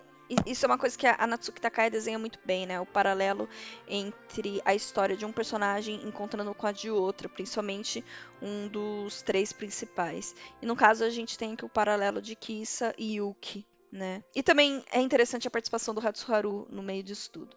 Isso 0.46 0.66
é 0.66 0.68
uma 0.68 0.78
coisa 0.78 0.98
que 0.98 1.06
a 1.06 1.28
Natsuki 1.28 1.60
Takaya 1.60 1.90
desenha 1.90 2.18
muito 2.18 2.40
bem, 2.46 2.66
né? 2.66 2.80
O 2.80 2.86
paralelo 2.86 3.50
entre 3.88 4.62
a 4.64 4.74
história 4.74 5.18
de 5.18 5.26
um 5.26 5.32
personagem 5.32 5.96
encontrando 6.08 6.54
com 6.54 6.68
a 6.68 6.72
de 6.72 6.90
outra, 6.90 7.28
principalmente 7.28 8.04
um 8.42 8.68
dos 8.68 9.22
três 9.22 9.52
principais. 9.52 10.36
E 10.62 10.66
no 10.66 10.76
caso 10.76 11.04
a 11.04 11.10
gente 11.10 11.38
tem 11.38 11.54
aqui 11.54 11.66
o 11.66 11.70
paralelo 11.70 12.22
de 12.22 12.36
Kissa 12.36 12.94
e 12.98 13.16
Yuki. 13.18 13.66
né? 13.92 14.24
E 14.34 14.42
também 14.42 14.84
é 14.92 15.02
interessante 15.02 15.48
a 15.48 15.52
participação 15.52 15.94
do 15.94 16.06
Hatsuharu 16.06 16.66
no 16.70 16.82
meio 16.82 17.04
disso 17.04 17.30
tudo. 17.30 17.56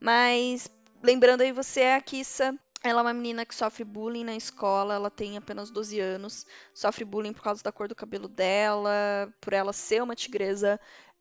Mas 0.00 0.68
lembrando 1.02 1.42
aí 1.42 1.52
você 1.52 1.80
é 1.82 1.94
a 1.94 2.00
Kissa, 2.00 2.58
ela 2.82 3.00
é 3.00 3.02
uma 3.02 3.12
menina 3.12 3.44
que 3.44 3.54
sofre 3.54 3.84
bullying 3.84 4.24
na 4.24 4.36
escola, 4.36 4.94
ela 4.94 5.10
tem 5.10 5.36
apenas 5.36 5.70
12 5.70 5.98
anos, 5.98 6.46
sofre 6.72 7.04
bullying 7.04 7.32
por 7.32 7.42
causa 7.42 7.62
da 7.62 7.72
cor 7.72 7.88
do 7.88 7.94
cabelo 7.94 8.28
dela, 8.28 9.32
por 9.40 9.52
ela 9.52 9.72
ser 9.72 10.02
uma 10.02 10.14
tigresa, 10.14 10.78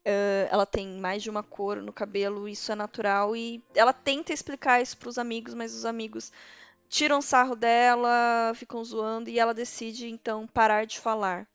uh, 0.07 0.47
ela 0.49 0.65
tem 0.65 0.87
mais 0.99 1.21
de 1.21 1.29
uma 1.29 1.43
cor 1.43 1.81
no 1.81 1.91
cabelo, 1.91 2.47
isso 2.47 2.71
é 2.71 2.75
natural, 2.75 3.35
e 3.35 3.61
ela 3.75 3.91
tenta 3.93 4.33
explicar 4.33 4.81
isso 4.81 4.97
para 4.97 5.09
os 5.09 5.17
amigos, 5.17 5.53
mas 5.53 5.75
os 5.75 5.85
amigos 5.85 6.31
tiram 6.89 7.21
sarro 7.21 7.55
dela, 7.55 8.53
ficam 8.55 8.83
zoando, 8.83 9.29
e 9.29 9.39
ela 9.39 9.53
decide 9.53 10.07
então 10.07 10.47
parar 10.47 10.85
de 10.85 10.99
falar. 10.99 11.47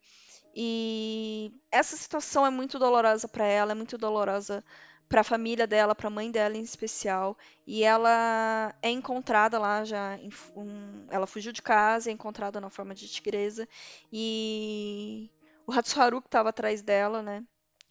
E 0.55 1.53
essa 1.71 1.97
situação 1.97 2.45
é 2.45 2.51
muito 2.51 2.79
dolorosa 2.79 3.27
para 3.27 3.47
ela, 3.47 3.73
é 3.73 3.75
muito 3.75 3.97
dolorosa 3.97 4.63
para 5.09 5.23
a 5.23 5.25
família 5.25 5.67
dela, 5.67 5.95
para 5.95 6.09
a 6.09 6.11
mãe 6.11 6.31
dela 6.31 6.57
em 6.57 6.63
especial. 6.63 7.37
E 7.67 7.83
ela 7.85 8.75
é 8.83 8.91
encontrada 8.91 9.59
lá 9.59 9.85
já. 9.85 10.19
Um, 10.55 11.07
ela 11.11 11.27
fugiu 11.27 11.53
de 11.53 11.63
casa, 11.63 12.11
é 12.11 12.13
encontrada 12.13 12.61
na 12.61 12.71
forma 12.71 12.95
de 12.95 13.09
tigresa. 13.09 13.67
E 14.13 15.31
o 15.67 15.73
Hatsuharu 15.73 16.21
que 16.21 16.29
estava 16.29 16.51
atrás 16.51 16.83
dela, 16.83 17.23
né? 17.23 17.45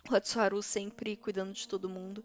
O 0.10 0.16
Hatsuharu 0.16 0.62
sempre 0.62 1.16
cuidando 1.16 1.54
de 1.54 1.68
todo 1.68 1.90
mundo. 1.90 2.24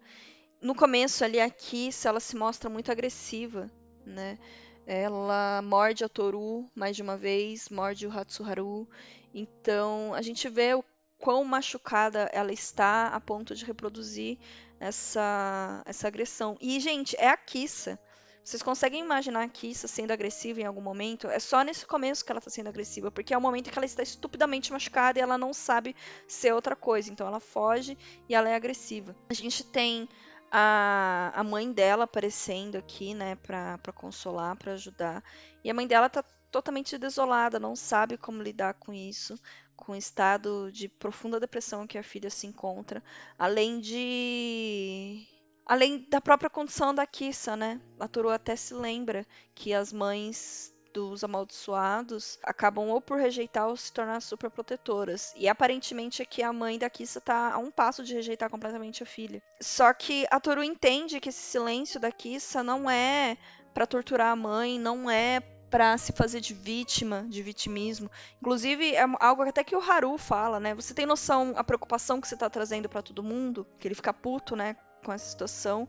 No 0.61 0.75
começo 0.75 1.25
ali, 1.25 1.41
aqui, 1.41 1.91
ela 2.05 2.21
se 2.21 2.37
mostra 2.37 2.69
muito 2.71 2.91
agressiva, 2.91 3.71
né? 4.05 4.39
Ela 4.87 5.61
morde 5.63 6.05
a 6.05 6.09
Toru 6.09 6.71
mais 6.75 6.97
de 6.97 7.03
uma 7.03 7.17
vez, 7.17 7.69
morde 7.69 8.07
o 8.07 8.11
Hatsuharu. 8.11 8.89
Então 9.35 10.15
a 10.15 10.23
gente 10.23 10.49
vê 10.49 10.75
o 10.75 10.85
quão 11.19 11.45
machucada 11.45 12.31
ela 12.33 12.53
está 12.53 13.09
a 13.09 13.21
ponto 13.21 13.55
de 13.55 13.65
reproduzir 13.65 14.39
essa, 14.79 15.83
essa 15.85 16.07
agressão. 16.07 16.57
E, 16.61 16.79
gente, 16.81 17.17
é 17.19 17.29
a 17.29 17.37
Kissa. 17.37 17.99
Vocês 18.47 18.63
conseguem 18.63 19.01
imaginar 19.01 19.43
a 19.43 19.49
Kissa 19.49 19.89
sendo 19.89 20.13
agressiva 20.13 20.61
em 20.61 20.65
algum 20.65 20.81
momento? 20.81 21.27
É 21.27 21.41
só 21.41 21.63
nesse 21.63 21.85
começo 21.85 22.25
que 22.25 22.31
ela 22.31 22.39
está 22.39 22.49
sendo 22.49 22.69
agressiva, 22.69 23.11
porque 23.11 23.35
é 23.35 23.37
o 23.37 23.41
momento 23.41 23.73
que 23.73 23.77
ela 23.77 23.85
está 23.85 24.05
estupidamente 24.05 24.71
machucada 24.71 25.19
e 25.19 25.23
ela 25.23 25.37
não 25.37 25.53
sabe 25.53 25.97
ser 26.29 26.55
outra 26.55 26.77
coisa. 26.77 27.11
Então 27.11 27.27
ela 27.27 27.41
foge 27.41 27.99
e 28.29 28.37
ela 28.37 28.49
é 28.49 28.55
agressiva. 28.55 29.17
A 29.29 29.35
gente 29.35 29.65
tem 29.65 30.09
a, 30.49 31.33
a 31.35 31.43
mãe 31.43 31.73
dela 31.73 32.05
aparecendo 32.05 32.77
aqui, 32.77 33.15
né, 33.15 33.35
pra, 33.35 33.79
pra 33.79 33.93
consolar, 33.93 34.55
para 34.55 34.75
ajudar. 34.75 35.25
E 35.65 35.69
a 35.69 35.75
mãe 35.75 35.85
dela 35.85 36.09
tá 36.09 36.23
totalmente 36.49 36.97
desolada, 36.99 37.59
não 37.59 37.75
sabe 37.75 38.17
como 38.17 38.41
lidar 38.41 38.75
com 38.75 38.95
isso 38.95 39.37
com 39.75 39.91
o 39.91 39.97
estado 39.97 40.71
de 40.71 40.89
profunda 40.89 41.41
depressão 41.41 41.85
que 41.85 41.99
a 41.99 42.03
filha 42.03 42.31
se 42.31 42.47
encontra, 42.47 43.03
além 43.37 43.81
de 43.81 45.27
além 45.67 46.07
da 46.09 46.21
própria 46.21 46.49
condição 46.49 46.95
da 46.95 47.07
Kissa, 47.07 47.57
né? 47.57 47.81
A 47.99 48.07
Toru 48.07 48.31
até 48.31 48.55
se 48.55 48.73
lembra 48.73 49.27
que 49.55 49.75
as 49.75 49.93
mães 49.93 50.73
dos 50.95 51.23
amaldiçoados 51.23 52.39
acabam 52.43 52.89
ou 52.89 53.03
por 53.03 53.19
rejeitar 53.19 53.69
ou 53.69 53.77
se 53.77 53.93
tornar 53.93 54.23
super 54.23 54.49
protetoras. 54.49 55.35
E 55.37 55.47
aparentemente 55.47 56.23
aqui 56.23 56.43
a 56.43 56.53
mãe 56.55 56.79
da 56.79 56.89
Kissa 56.89 57.21
tá 57.21 57.53
a 57.53 57.59
um 57.59 57.71
passo 57.71 58.03
de 58.03 58.15
rejeitar 58.15 58.49
completamente 58.49 59.03
a 59.03 59.07
filha. 59.07 59.43
Só 59.61 59.93
que 59.93 60.27
a 60.31 60.41
Toru 60.41 60.63
entende 60.63 61.21
que 61.21 61.29
esse 61.29 61.43
silêncio 61.43 62.01
da 62.01 62.11
Kissa 62.11 62.63
não 62.63 62.89
é 62.89 63.37
para 63.75 63.87
torturar 63.87 64.33
a 64.33 64.37
mãe, 64.37 64.79
não 64.79 65.11
é 65.11 65.41
para 65.69 65.99
se 65.99 66.13
fazer 66.13 66.41
de 66.41 66.55
vítima, 66.55 67.27
de 67.29 67.43
vitimismo. 67.43 68.11
Inclusive, 68.41 68.95
é 68.95 69.05
algo 69.21 69.43
até 69.43 69.63
que 69.63 69.77
o 69.77 69.81
Haru 69.81 70.17
fala, 70.17 70.59
né? 70.59 70.75
Você 70.75 70.95
tem 70.95 71.05
noção 71.05 71.53
a 71.57 71.65
preocupação 71.65 72.21
que 72.21 72.29
você 72.29 72.37
tá 72.37 72.49
trazendo 72.49 72.89
para 72.89 73.03
todo 73.03 73.23
mundo? 73.23 73.67
Que 73.79 73.89
ele 73.89 73.95
fica 73.95 74.15
puto, 74.15 74.57
né, 74.57 74.77
com 75.07 75.13
essa 75.13 75.31
situação. 75.31 75.89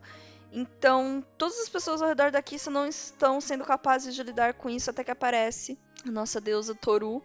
Então, 0.52 1.22
todas 1.36 1.58
as 1.58 1.68
pessoas 1.68 2.00
ao 2.00 2.08
redor 2.08 2.30
da 2.30 2.40
Kissa 2.40 2.70
não 2.70 2.86
estão 2.86 3.40
sendo 3.40 3.64
capazes 3.64 4.14
de 4.14 4.22
lidar 4.22 4.54
com 4.54 4.70
isso 4.70 4.88
até 4.88 5.02
que 5.02 5.10
aparece 5.10 5.76
a 6.06 6.10
nossa 6.10 6.40
deusa 6.40 6.74
Toru, 6.74 7.22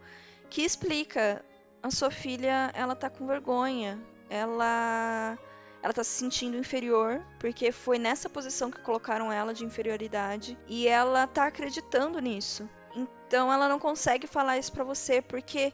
que 0.50 0.64
explica: 0.64 1.46
a 1.82 1.92
sua 1.92 2.10
filha, 2.10 2.72
ela 2.74 2.96
tá 2.96 3.10
com 3.10 3.28
vergonha. 3.28 4.02
Ela 4.30 5.38
ela 5.84 5.92
tá 5.92 6.04
se 6.04 6.12
sentindo 6.12 6.56
inferior, 6.56 7.22
porque 7.38 7.70
foi 7.70 8.00
nessa 8.00 8.30
posição 8.30 8.72
que 8.72 8.80
colocaram 8.80 9.30
ela 9.30 9.54
de 9.54 9.66
inferioridade, 9.66 10.58
e 10.66 10.88
ela 10.88 11.28
tá 11.28 11.48
acreditando 11.48 12.20
nisso. 12.20 12.70
Então 12.96 13.52
ela 13.52 13.68
não 13.68 13.78
consegue 13.78 14.26
falar 14.26 14.58
isso 14.58 14.72
para 14.72 14.86
você, 14.86 15.22
porque 15.22 15.74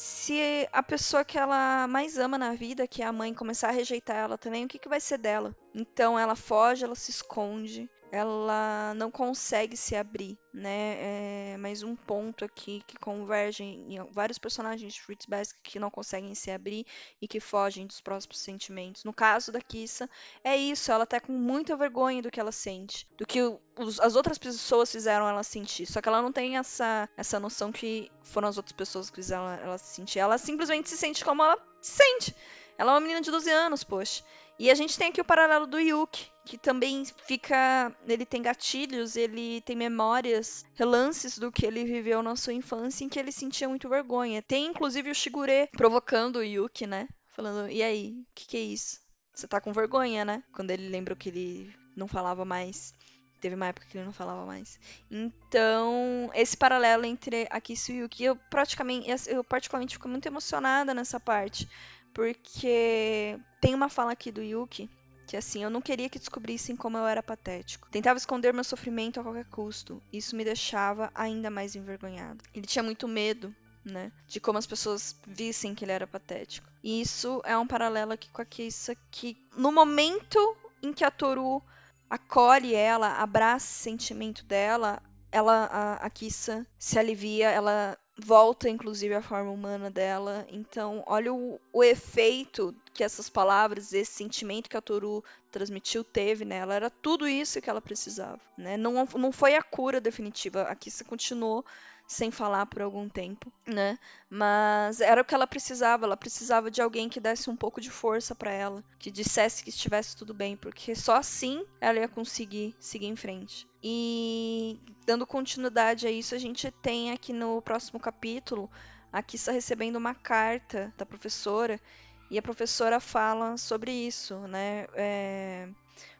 se 0.00 0.68
a 0.72 0.82
pessoa 0.82 1.24
que 1.24 1.38
ela 1.38 1.86
mais 1.86 2.18
ama 2.18 2.38
na 2.38 2.54
vida, 2.54 2.88
que 2.88 3.02
é 3.02 3.06
a 3.06 3.12
mãe, 3.12 3.34
começar 3.34 3.68
a 3.68 3.72
rejeitar 3.72 4.16
ela 4.16 4.38
também, 4.38 4.64
o 4.64 4.68
que, 4.68 4.78
que 4.78 4.88
vai 4.88 5.00
ser 5.00 5.18
dela? 5.18 5.54
Então 5.74 6.18
ela 6.18 6.34
foge, 6.34 6.84
ela 6.84 6.94
se 6.94 7.10
esconde, 7.10 7.88
ela 8.12 8.92
não 8.96 9.10
consegue 9.10 9.76
se 9.76 9.94
abrir, 9.94 10.36
né? 10.52 11.52
É 11.52 11.56
mais 11.58 11.82
um 11.82 11.94
ponto 11.94 12.44
aqui 12.44 12.82
que 12.86 12.98
converge 12.98 13.62
em 13.62 13.98
vários 14.10 14.38
personagens 14.38 14.92
de 14.92 15.00
Fruits 15.00 15.26
Basket 15.26 15.60
que 15.62 15.78
não 15.78 15.90
conseguem 15.90 16.34
se 16.34 16.50
abrir 16.50 16.84
e 17.22 17.28
que 17.28 17.38
fogem 17.38 17.86
dos 17.86 18.00
próprios 18.00 18.40
sentimentos. 18.40 19.04
No 19.04 19.12
caso 19.12 19.52
da 19.52 19.60
Kissa, 19.60 20.10
é 20.42 20.56
isso, 20.56 20.90
ela 20.90 21.06
tá 21.06 21.20
com 21.20 21.32
muita 21.32 21.76
vergonha 21.76 22.20
do 22.20 22.30
que 22.30 22.40
ela 22.40 22.52
sente, 22.52 23.06
do 23.16 23.24
que 23.24 23.40
os, 23.78 24.00
as 24.00 24.16
outras 24.16 24.38
pessoas 24.38 24.90
fizeram 24.90 25.28
ela 25.28 25.44
sentir. 25.44 25.86
Só 25.86 26.00
que 26.00 26.08
ela 26.08 26.20
não 26.20 26.32
tem 26.32 26.56
essa, 26.56 27.08
essa 27.16 27.38
noção 27.38 27.70
que 27.70 28.10
foram 28.22 28.48
as 28.48 28.56
outras 28.56 28.74
pessoas 28.74 29.08
que 29.08 29.16
fizeram 29.16 29.48
ela, 29.48 29.62
ela 29.62 29.78
sentir. 29.78 30.18
Ela 30.18 30.36
simplesmente 30.36 30.88
se 30.88 30.96
sente 30.96 31.24
como 31.24 31.44
ela 31.44 31.56
se 31.80 31.92
sente. 31.92 32.34
Ela 32.76 32.92
é 32.92 32.94
uma 32.94 33.00
menina 33.00 33.20
de 33.20 33.30
12 33.30 33.50
anos, 33.50 33.84
poxa. 33.84 34.24
E 34.60 34.70
a 34.70 34.74
gente 34.74 34.98
tem 34.98 35.08
aqui 35.08 35.22
o 35.22 35.24
paralelo 35.24 35.66
do 35.66 35.80
Yuki, 35.80 36.30
que 36.44 36.58
também 36.58 37.02
fica. 37.24 37.96
Ele 38.06 38.26
tem 38.26 38.42
gatilhos, 38.42 39.16
ele 39.16 39.62
tem 39.62 39.74
memórias, 39.74 40.66
relances 40.74 41.38
do 41.38 41.50
que 41.50 41.64
ele 41.64 41.82
viveu 41.82 42.22
na 42.22 42.36
sua 42.36 42.52
infância 42.52 43.02
em 43.02 43.08
que 43.08 43.18
ele 43.18 43.32
sentia 43.32 43.66
muito 43.66 43.88
vergonha. 43.88 44.42
Tem 44.42 44.66
inclusive 44.66 45.10
o 45.10 45.14
Shigure 45.14 45.66
provocando 45.72 46.36
o 46.36 46.44
Yuki, 46.44 46.86
né? 46.86 47.08
Falando: 47.28 47.70
e 47.70 47.82
aí, 47.82 48.10
o 48.20 48.26
que, 48.34 48.48
que 48.48 48.56
é 48.58 48.60
isso? 48.60 49.00
Você 49.32 49.48
tá 49.48 49.62
com 49.62 49.72
vergonha, 49.72 50.26
né? 50.26 50.44
Quando 50.52 50.72
ele 50.72 50.90
lembra 50.90 51.16
que 51.16 51.30
ele 51.30 51.74
não 51.96 52.06
falava 52.06 52.44
mais. 52.44 52.92
Teve 53.40 53.54
uma 53.54 53.68
época 53.68 53.86
que 53.86 53.96
ele 53.96 54.04
não 54.04 54.12
falava 54.12 54.44
mais. 54.44 54.78
Então, 55.10 56.30
esse 56.34 56.54
paralelo 56.54 57.06
entre 57.06 57.46
a 57.48 57.58
Kisu 57.62 57.92
e 57.92 57.96
Yuki, 58.00 58.24
eu 58.24 58.36
praticamente, 58.36 59.08
eu 59.26 59.42
particularmente 59.42 59.94
fico 59.94 60.06
muito 60.06 60.26
emocionada 60.26 60.92
nessa 60.92 61.18
parte. 61.18 61.66
Porque 62.12 63.38
tem 63.60 63.74
uma 63.74 63.88
fala 63.88 64.12
aqui 64.12 64.30
do 64.32 64.42
Yuki 64.42 64.88
que 65.30 65.36
assim, 65.36 65.62
eu 65.62 65.70
não 65.70 65.80
queria 65.80 66.08
que 66.08 66.18
descobrissem 66.18 66.74
como 66.74 66.98
eu 66.98 67.06
era 67.06 67.22
patético. 67.22 67.88
Tentava 67.88 68.18
esconder 68.18 68.52
meu 68.52 68.64
sofrimento 68.64 69.20
a 69.20 69.22
qualquer 69.22 69.44
custo. 69.44 70.02
Isso 70.12 70.34
me 70.34 70.42
deixava 70.42 71.08
ainda 71.14 71.48
mais 71.48 71.76
envergonhado. 71.76 72.42
Ele 72.52 72.66
tinha 72.66 72.82
muito 72.82 73.06
medo, 73.06 73.54
né, 73.84 74.10
de 74.26 74.40
como 74.40 74.58
as 74.58 74.66
pessoas 74.66 75.14
vissem 75.24 75.72
que 75.72 75.84
ele 75.84 75.92
era 75.92 76.04
patético. 76.04 76.68
E 76.82 77.00
isso 77.00 77.40
é 77.44 77.56
um 77.56 77.64
paralelo 77.64 78.12
aqui 78.12 78.28
com 78.30 78.42
a 78.42 78.44
Kissa 78.44 78.96
que 79.08 79.36
no 79.56 79.70
momento 79.70 80.56
em 80.82 80.92
que 80.92 81.04
a 81.04 81.12
Toru 81.12 81.62
acolhe 82.08 82.74
ela, 82.74 83.22
abraça 83.22 83.66
o 83.66 83.82
sentimento 83.82 84.44
dela, 84.44 85.00
ela 85.30 85.66
a, 85.66 85.94
a 86.06 86.10
Kissa 86.10 86.66
se 86.76 86.98
alivia, 86.98 87.50
ela 87.50 87.96
volta 88.20 88.68
inclusive 88.68 89.14
à 89.14 89.22
forma 89.22 89.50
humana 89.50 89.90
dela. 89.90 90.46
Então, 90.50 91.02
olha 91.06 91.32
o, 91.32 91.60
o 91.72 91.82
efeito 91.82 92.74
que 92.92 93.02
essas 93.02 93.28
palavras, 93.28 93.92
esse 93.92 94.12
sentimento 94.12 94.68
que 94.68 94.76
a 94.76 94.80
Toru 94.80 95.24
transmitiu 95.50 96.04
teve 96.04 96.44
nela. 96.44 96.74
Era 96.74 96.90
tudo 96.90 97.26
isso 97.26 97.60
que 97.60 97.70
ela 97.70 97.80
precisava, 97.80 98.40
né? 98.56 98.76
Não, 98.76 99.06
não 99.16 99.32
foi 99.32 99.54
a 99.54 99.62
cura 99.62 100.00
definitiva. 100.00 100.62
A 100.62 100.74
Kissa 100.74 101.04
continuou 101.04 101.64
sem 102.10 102.32
falar 102.32 102.66
por 102.66 102.82
algum 102.82 103.08
tempo, 103.08 103.52
né? 103.64 103.96
Mas 104.28 105.00
era 105.00 105.22
o 105.22 105.24
que 105.24 105.32
ela 105.32 105.46
precisava. 105.46 106.04
Ela 106.04 106.16
precisava 106.16 106.68
de 106.68 106.82
alguém 106.82 107.08
que 107.08 107.20
desse 107.20 107.48
um 107.48 107.54
pouco 107.54 107.80
de 107.80 107.88
força 107.88 108.34
para 108.34 108.50
ela, 108.50 108.82
que 108.98 109.12
dissesse 109.12 109.62
que 109.62 109.70
estivesse 109.70 110.16
tudo 110.16 110.34
bem, 110.34 110.56
porque 110.56 110.96
só 110.96 111.14
assim 111.14 111.64
ela 111.80 112.00
ia 112.00 112.08
conseguir 112.08 112.74
seguir 112.80 113.06
em 113.06 113.14
frente. 113.14 113.64
E 113.80 114.76
dando 115.06 115.24
continuidade 115.24 116.04
a 116.04 116.10
isso, 116.10 116.34
a 116.34 116.38
gente 116.38 116.68
tem 116.82 117.12
aqui 117.12 117.32
no 117.32 117.62
próximo 117.62 118.00
capítulo 118.00 118.68
a 119.12 119.22
Kissa 119.22 119.52
recebendo 119.52 119.94
uma 119.94 120.14
carta 120.14 120.92
da 120.98 121.06
professora 121.06 121.80
e 122.28 122.36
a 122.36 122.42
professora 122.42 122.98
fala 122.98 123.56
sobre 123.56 123.92
isso, 123.92 124.34
né? 124.48 124.88
É... 124.94 125.68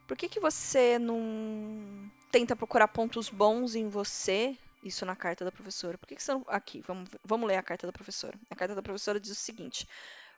Por 0.07 0.17
que, 0.17 0.29
que 0.29 0.39
você 0.39 1.01
não 1.01 2.09
tenta 2.31 2.55
procurar 2.55 2.87
pontos 2.87 3.29
bons 3.29 3.75
em 3.75 3.89
você 3.89 4.57
isso 4.83 5.05
na 5.05 5.17
carta 5.17 5.45
da 5.45 5.53
professora. 5.53 5.99
Por 5.99 6.07
que, 6.07 6.17
que 6.17 6.23
você 6.23 6.33
não. 6.33 6.45
Aqui, 6.49 6.81
vamos, 6.81 7.09
vamos 7.25 7.49
ler 7.49 7.57
a 7.57 7.63
carta 7.63 7.87
da 7.87 7.93
professora. 7.93 8.39
A 8.49 8.57
carta 8.57 8.75
da 8.75 8.83
professora 8.83 9.21
diz 9.21 9.31
o 9.31 9.35
seguinte: 9.35 9.89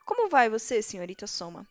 Como 0.05 0.29
vai 0.29 0.49
você, 0.49 0.81
senhorita 0.81 1.27
Soma? 1.27 1.67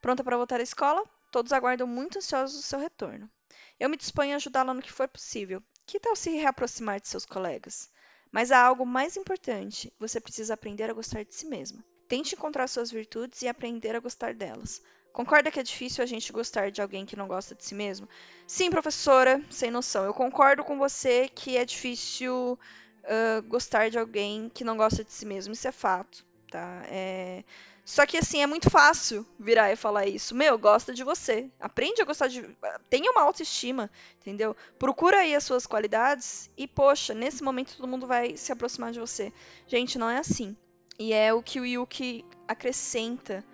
Pronta 0.00 0.24
para 0.24 0.36
voltar 0.36 0.60
à 0.60 0.62
escola? 0.62 1.04
Todos 1.30 1.52
aguardam 1.52 1.86
muito 1.86 2.18
ansiosos 2.18 2.58
o 2.58 2.62
seu 2.62 2.78
retorno. 2.78 3.30
Eu 3.78 3.88
me 3.88 3.96
disponho 3.96 4.32
a 4.32 4.36
ajudá-la 4.36 4.74
no 4.74 4.82
que 4.82 4.92
for 4.92 5.08
possível. 5.08 5.62
Que 5.86 6.00
tal 6.00 6.16
se 6.16 6.30
reaproximar 6.30 7.00
de 7.00 7.08
seus 7.08 7.24
colegas? 7.24 7.90
Mas 8.32 8.52
há 8.52 8.60
algo 8.62 8.84
mais 8.84 9.16
importante. 9.16 9.92
Você 9.98 10.20
precisa 10.20 10.54
aprender 10.54 10.90
a 10.90 10.94
gostar 10.94 11.24
de 11.24 11.34
si 11.34 11.46
mesma. 11.46 11.84
Tente 12.08 12.34
encontrar 12.34 12.68
suas 12.68 12.90
virtudes 12.90 13.42
e 13.42 13.48
aprender 13.48 13.94
a 13.94 14.00
gostar 14.00 14.34
delas. 14.34 14.82
Concorda 15.12 15.50
que 15.50 15.58
é 15.58 15.62
difícil 15.62 16.02
a 16.02 16.06
gente 16.06 16.32
gostar 16.32 16.70
de 16.70 16.80
alguém 16.80 17.04
que 17.04 17.16
não 17.16 17.26
gosta 17.26 17.54
de 17.54 17.64
si 17.64 17.74
mesmo? 17.74 18.08
Sim, 18.46 18.70
professora, 18.70 19.42
sem 19.50 19.70
noção. 19.70 20.04
Eu 20.04 20.14
concordo 20.14 20.62
com 20.62 20.78
você 20.78 21.28
que 21.28 21.56
é 21.56 21.64
difícil 21.64 22.58
uh, 23.04 23.42
gostar 23.48 23.90
de 23.90 23.98
alguém 23.98 24.50
que 24.54 24.64
não 24.64 24.76
gosta 24.76 25.04
de 25.04 25.12
si 25.12 25.26
mesmo. 25.26 25.52
Isso 25.52 25.66
é 25.66 25.72
fato, 25.72 26.24
tá? 26.50 26.82
É... 26.86 27.44
Só 27.84 28.06
que 28.06 28.16
assim, 28.16 28.40
é 28.40 28.46
muito 28.46 28.70
fácil 28.70 29.26
virar 29.36 29.72
e 29.72 29.76
falar 29.76 30.06
isso. 30.06 30.32
Meu, 30.32 30.56
gosta 30.56 30.94
de 30.94 31.02
você. 31.02 31.50
Aprende 31.58 32.00
a 32.00 32.04
gostar 32.04 32.28
de. 32.28 32.48
Tenha 32.88 33.10
uma 33.10 33.22
autoestima, 33.22 33.90
entendeu? 34.20 34.56
Procura 34.78 35.18
aí 35.18 35.34
as 35.34 35.42
suas 35.42 35.66
qualidades 35.66 36.48
e, 36.56 36.68
poxa, 36.68 37.14
nesse 37.14 37.42
momento 37.42 37.76
todo 37.76 37.88
mundo 37.88 38.06
vai 38.06 38.36
se 38.36 38.52
aproximar 38.52 38.92
de 38.92 39.00
você. 39.00 39.32
Gente, 39.66 39.98
não 39.98 40.08
é 40.08 40.18
assim. 40.18 40.56
E 41.00 41.12
é 41.12 41.32
o 41.34 41.42
que 41.42 41.58
o 41.58 41.66
Yuki 41.66 42.24
acrescenta 42.46 43.44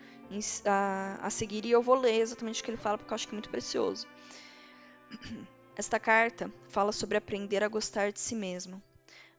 a, 0.64 1.18
a 1.23 1.30
seguir, 1.30 1.64
e 1.64 1.71
eu 1.71 1.83
vou 1.83 1.95
ler 1.95 2.21
exatamente 2.21 2.61
o 2.61 2.64
que 2.64 2.71
ele 2.71 2.78
fala, 2.78 2.99
porque 2.99 3.12
eu 3.12 3.14
acho 3.14 3.26
que 3.26 3.35
é 3.35 3.37
muito 3.37 3.50
precioso. 3.50 4.06
Esta 5.76 6.00
carta 6.00 6.52
fala 6.68 6.92
sobre 6.92 7.18
aprender 7.18 7.62
a 7.62 7.68
gostar 7.68 8.11
de 8.11 8.21
si 8.21 8.35
mesmo. 8.35 8.83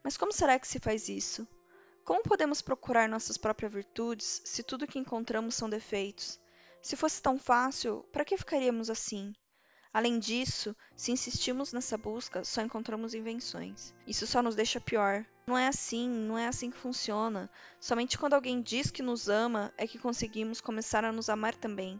Mas 0.03 0.17
como 0.17 0.31
será 0.31 0.59
que 0.59 0.67
se 0.67 0.79
faz 0.79 1.09
isso? 1.09 1.47
Como 2.05 2.23
podemos 2.23 2.61
procurar 2.61 3.09
nossas 3.09 3.37
próprias 3.37 3.73
virtudes 3.73 4.41
se 4.45 4.63
tudo 4.63 4.87
que 4.87 4.99
encontramos 4.99 5.55
são 5.55 5.69
defeitos? 5.69 6.39
Se 6.81 6.95
fosse 6.95 7.21
tão 7.21 7.37
fácil, 7.37 8.05
para 8.11 8.23
que 8.23 8.37
ficaríamos 8.37 8.89
assim? 8.89 9.33
Além 9.93 10.19
disso, 10.19 10.75
se 10.95 11.11
insistimos 11.11 11.73
nessa 11.73 11.97
busca, 11.97 12.43
só 12.43 12.61
encontramos 12.61 13.13
invenções. 13.13 13.93
Isso 14.05 14.27
só 14.27 14.41
nos 14.41 14.55
deixa 14.55 14.79
pior. 14.79 15.25
Não 15.47 15.57
é 15.57 15.67
assim, 15.67 16.09
não 16.09 16.37
é 16.37 16.47
assim 16.47 16.69
que 16.69 16.77
funciona. 16.77 17.49
Somente 17.79 18.17
quando 18.17 18.33
alguém 18.33 18.61
diz 18.61 18.91
que 18.91 19.01
nos 19.01 19.29
ama 19.29 19.73
é 19.77 19.87
que 19.87 19.97
conseguimos 19.97 20.59
começar 20.59 21.05
a 21.05 21.11
nos 21.11 21.29
amar 21.29 21.55
também. 21.55 21.99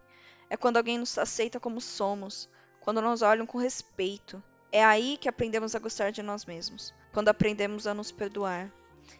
É 0.50 0.58
quando 0.58 0.78
alguém 0.78 0.98
nos 0.98 1.18
aceita 1.18 1.60
como 1.60 1.82
somos, 1.82 2.50
quando 2.82 3.02
nos 3.02 3.22
olham 3.22 3.46
com 3.46 3.58
respeito. 3.58 4.42
É 4.72 4.84
aí 4.84 5.18
que 5.18 5.30
aprendemos 5.30 5.76
a 5.76 5.80
gostar 5.80 6.12
de 6.12 6.22
nós 6.22 6.46
mesmos, 6.46 6.94
quando 7.14 7.30
aprendemos 7.30 7.88
a 7.88 7.94
nos 7.94 8.12
perdoar. 8.12 8.72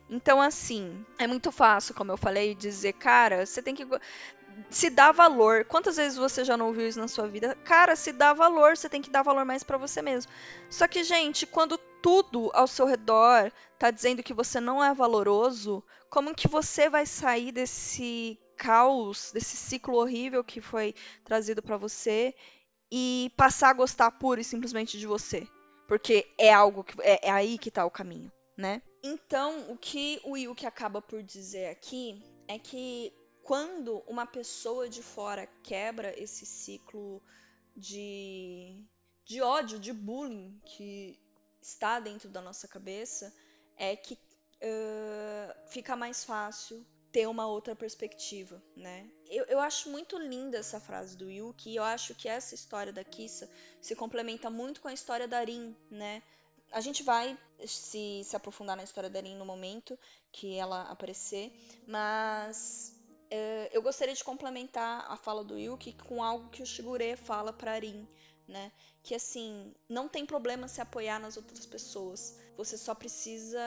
Então, 0.10 0.42
assim, 0.42 1.06
é 1.18 1.28
muito 1.28 1.52
fácil, 1.52 1.96
como 1.96 2.12
eu 2.12 2.18
falei, 2.18 2.56
dizer, 2.56 2.94
cara, 2.94 3.46
você 3.46 3.62
tem 3.62 3.76
que 3.76 3.86
se 4.70 4.90
dá 4.90 5.12
valor. 5.12 5.66
Quantas 5.66 5.98
vezes 5.98 6.18
você 6.18 6.44
já 6.44 6.58
não 6.58 6.68
ouviu 6.68 6.88
isso 6.88 7.00
na 7.00 7.08
sua 7.08 7.28
vida? 7.28 7.56
Cara, 7.64 7.96
se 7.96 8.12
dá 8.12 8.34
valor, 8.34 8.76
você 8.76 8.90
tem 8.90 9.02
que 9.02 9.10
dar 9.10 9.24
valor 9.24 9.46
mais 9.46 9.64
para 9.64 9.78
você 9.78 10.02
mesmo. 10.02 10.32
Só 10.70 10.88
que, 10.88 11.04
gente, 11.04 11.46
quando 11.46 11.78
tudo 12.02 12.52
ao 12.54 12.68
seu 12.68 12.86
redor 12.86 13.52
tá 13.78 13.92
dizendo 13.92 14.24
que 14.24 14.34
você 14.34 14.60
não 14.60 14.84
é 14.84 14.94
valoroso, 14.94 15.84
como 16.10 16.36
que 16.36 16.48
você 16.48 16.90
vai 16.90 17.06
sair 17.06 17.52
desse 17.52 18.40
caos, 18.58 19.32
desse 19.32 19.56
ciclo 19.56 19.96
horrível 19.96 20.44
que 20.44 20.62
foi 20.62 20.96
trazido 21.24 21.62
para 21.62 21.78
você 21.78 22.34
e 22.92 23.32
passar 23.38 23.70
a 23.70 23.74
gostar 23.74 24.12
pura 24.12 24.42
e 24.42 24.44
simplesmente 24.44 24.98
de 24.98 25.06
você? 25.06 25.48
Porque 25.88 26.28
é 26.38 26.54
algo 26.54 26.84
que 26.84 26.96
é, 27.02 27.28
é 27.28 27.32
aí 27.32 27.58
que 27.58 27.72
tá 27.72 27.86
o 27.86 27.92
caminho, 27.92 28.32
né? 28.58 28.82
Então, 29.04 29.70
o 29.70 29.78
que 29.78 30.20
o 30.24 30.36
Yuki 30.36 30.66
acaba 30.66 31.02
por 31.02 31.24
dizer 31.24 31.70
aqui 31.70 32.22
é 32.48 32.60
que 32.60 33.14
quando 33.48 34.04
uma 34.06 34.26
pessoa 34.26 34.90
de 34.90 35.02
fora 35.02 35.48
quebra 35.64 36.14
esse 36.22 36.46
ciclo 36.46 37.24
de, 37.74 38.84
de 39.24 39.42
ódio, 39.42 39.80
de 39.80 39.94
bullying 39.94 40.60
que 40.66 41.18
está 41.62 41.98
dentro 41.98 42.28
da 42.28 42.42
nossa 42.42 42.68
cabeça, 42.68 43.34
é 43.78 43.96
que 43.96 44.16
uh, 44.16 45.70
fica 45.70 45.96
mais 45.96 46.26
fácil 46.26 46.86
ter 47.10 47.26
uma 47.26 47.48
outra 47.48 47.74
perspectiva, 47.74 48.62
né? 48.76 49.10
Eu, 49.30 49.46
eu 49.46 49.60
acho 49.62 49.90
muito 49.90 50.18
linda 50.18 50.58
essa 50.58 50.82
frase 50.82 51.16
do 51.16 51.32
Yuki 51.32 51.70
e 51.70 51.78
eu 51.78 51.84
acho 51.84 52.14
que 52.16 52.28
essa 52.28 52.54
história 52.54 52.92
da 52.92 53.06
Kissa 53.06 53.50
se 53.80 53.96
complementa 53.96 54.50
muito 54.50 54.82
com 54.82 54.90
a 54.90 54.94
história 54.94 55.26
da 55.26 55.40
Rin, 55.40 55.74
né? 55.90 56.22
A 56.70 56.82
gente 56.82 57.02
vai 57.02 57.40
se, 57.66 58.24
se 58.26 58.36
aprofundar 58.36 58.76
na 58.76 58.84
história 58.84 59.10
da 59.10 59.22
Rin 59.22 59.38
no 59.38 59.46
momento 59.46 59.98
que 60.34 60.58
ela 60.58 60.82
aparecer, 60.92 61.50
mas 61.88 62.97
eu 63.72 63.82
gostaria 63.82 64.14
de 64.14 64.24
complementar 64.24 65.06
a 65.10 65.16
fala 65.18 65.44
do 65.44 65.58
Yuki 65.58 65.94
com 65.94 66.24
algo 66.24 66.50
que 66.50 66.62
o 66.62 66.66
Shigure 66.66 67.16
fala 67.16 67.52
para 67.52 67.78
Rin, 67.80 68.08
né? 68.48 68.72
Que 69.04 69.16
assim, 69.16 69.74
não 69.90 70.08
tem 70.08 70.26
problema 70.26 70.68
se 70.68 70.82
apoiar 70.82 71.20
nas 71.20 71.38
outras 71.38 71.66
pessoas. 71.66 72.38
Você 72.56 72.78
só 72.78 72.96
precisa 72.96 73.62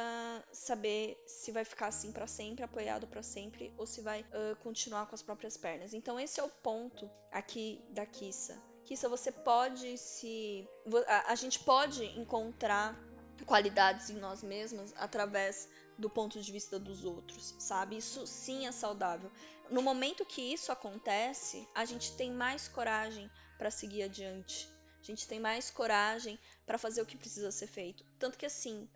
saber 0.52 1.22
se 1.26 1.52
vai 1.52 1.64
ficar 1.64 1.88
assim 1.88 2.10
para 2.10 2.26
sempre, 2.26 2.64
apoiado 2.64 3.06
para 3.06 3.22
sempre, 3.22 3.72
ou 3.78 3.86
se 3.86 4.00
vai 4.00 4.22
uh, 4.22 4.56
continuar 4.62 5.06
com 5.06 5.14
as 5.14 5.22
próprias 5.22 5.56
pernas. 5.56 5.94
Então 5.94 6.18
esse 6.18 6.40
é 6.40 6.42
o 6.42 6.48
ponto 6.48 7.08
aqui 7.30 7.80
da 7.90 8.04
Kissa. 8.04 8.60
Kissa, 8.84 9.08
você 9.08 9.30
pode 9.30 9.96
se. 9.98 10.66
A, 11.06 11.32
a 11.32 11.34
gente 11.34 11.60
pode 11.60 12.04
encontrar 12.18 12.98
qualidades 13.46 14.10
em 14.10 14.16
nós 14.16 14.42
mesmos 14.42 14.92
através 14.96 15.68
do 16.00 16.08
ponto 16.08 16.40
de 16.40 16.50
vista 16.50 16.78
dos 16.78 17.04
outros, 17.04 17.54
sabe? 17.58 17.96
Isso 17.98 18.26
sim 18.26 18.66
é 18.66 18.72
saudável. 18.72 19.30
No 19.68 19.82
momento 19.82 20.24
que 20.24 20.40
isso 20.40 20.72
acontece, 20.72 21.68
a 21.74 21.84
gente 21.84 22.16
tem 22.16 22.32
mais 22.32 22.66
coragem 22.66 23.30
para 23.58 23.70
seguir 23.70 24.02
adiante. 24.02 24.68
A 25.00 25.04
gente 25.04 25.28
tem 25.28 25.38
mais 25.38 25.70
coragem 25.70 26.38
para 26.66 26.78
fazer 26.78 27.02
o 27.02 27.06
que 27.06 27.16
precisa 27.16 27.52
ser 27.52 27.66
feito. 27.66 28.04
Tanto 28.18 28.36
que 28.36 28.46
assim, 28.46 28.88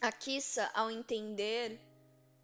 a 0.00 0.12
Kissa, 0.12 0.70
ao 0.74 0.90
entender 0.90 1.80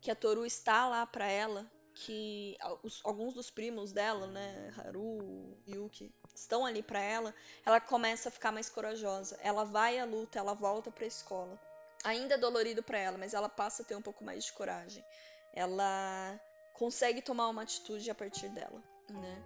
que 0.01 0.11
a 0.11 0.15
Toru 0.15 0.47
está 0.47 0.89
lá 0.89 1.05
para 1.05 1.27
ela, 1.27 1.71
que 1.95 2.57
alguns 3.03 3.35
dos 3.35 3.51
primos 3.51 3.91
dela, 3.93 4.27
né, 4.27 4.73
Haru, 4.79 5.57
Yuki, 5.67 6.15
estão 6.35 6.65
ali 6.65 6.83
para 6.83 7.01
ela, 7.01 7.35
ela 7.65 7.81
começa 7.81 8.29
a 8.29 8.33
ficar 8.33 8.53
mais 8.53 8.69
corajosa. 8.69 9.39
Ela 9.41 9.65
vai 9.65 9.99
à 9.99 10.05
luta, 10.05 10.39
ela 10.39 10.55
volta 10.55 10.91
para 10.91 11.05
a 11.05 11.09
escola 11.09 11.61
ainda 12.07 12.37
é 12.37 12.39
dolorido 12.39 12.83
para 12.85 12.99
ela, 12.99 13.19
mas 13.19 13.35
ela 13.35 13.49
passa 13.49 13.83
a 13.83 13.85
ter 13.85 13.97
um 13.97 14.01
pouco 14.01 14.25
mais 14.25 14.45
de 14.45 14.53
coragem. 14.53 15.05
Ela 15.53 16.41
consegue 16.73 17.21
tomar 17.21 17.49
uma 17.49 17.63
atitude 17.63 18.09
a 18.09 18.15
partir 18.15 18.49
dela, 18.51 18.81
né? 19.11 19.43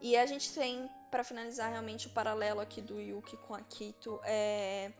E 0.00 0.16
a 0.16 0.24
gente 0.24 0.52
tem, 0.52 0.88
para 1.10 1.24
finalizar 1.24 1.70
realmente 1.70 2.06
o 2.06 2.10
paralelo 2.10 2.60
aqui 2.60 2.80
do 2.80 3.00
Yuki 3.00 3.36
com 3.38 3.54
a 3.54 3.60
Kito, 3.62 4.20
é... 4.24 4.92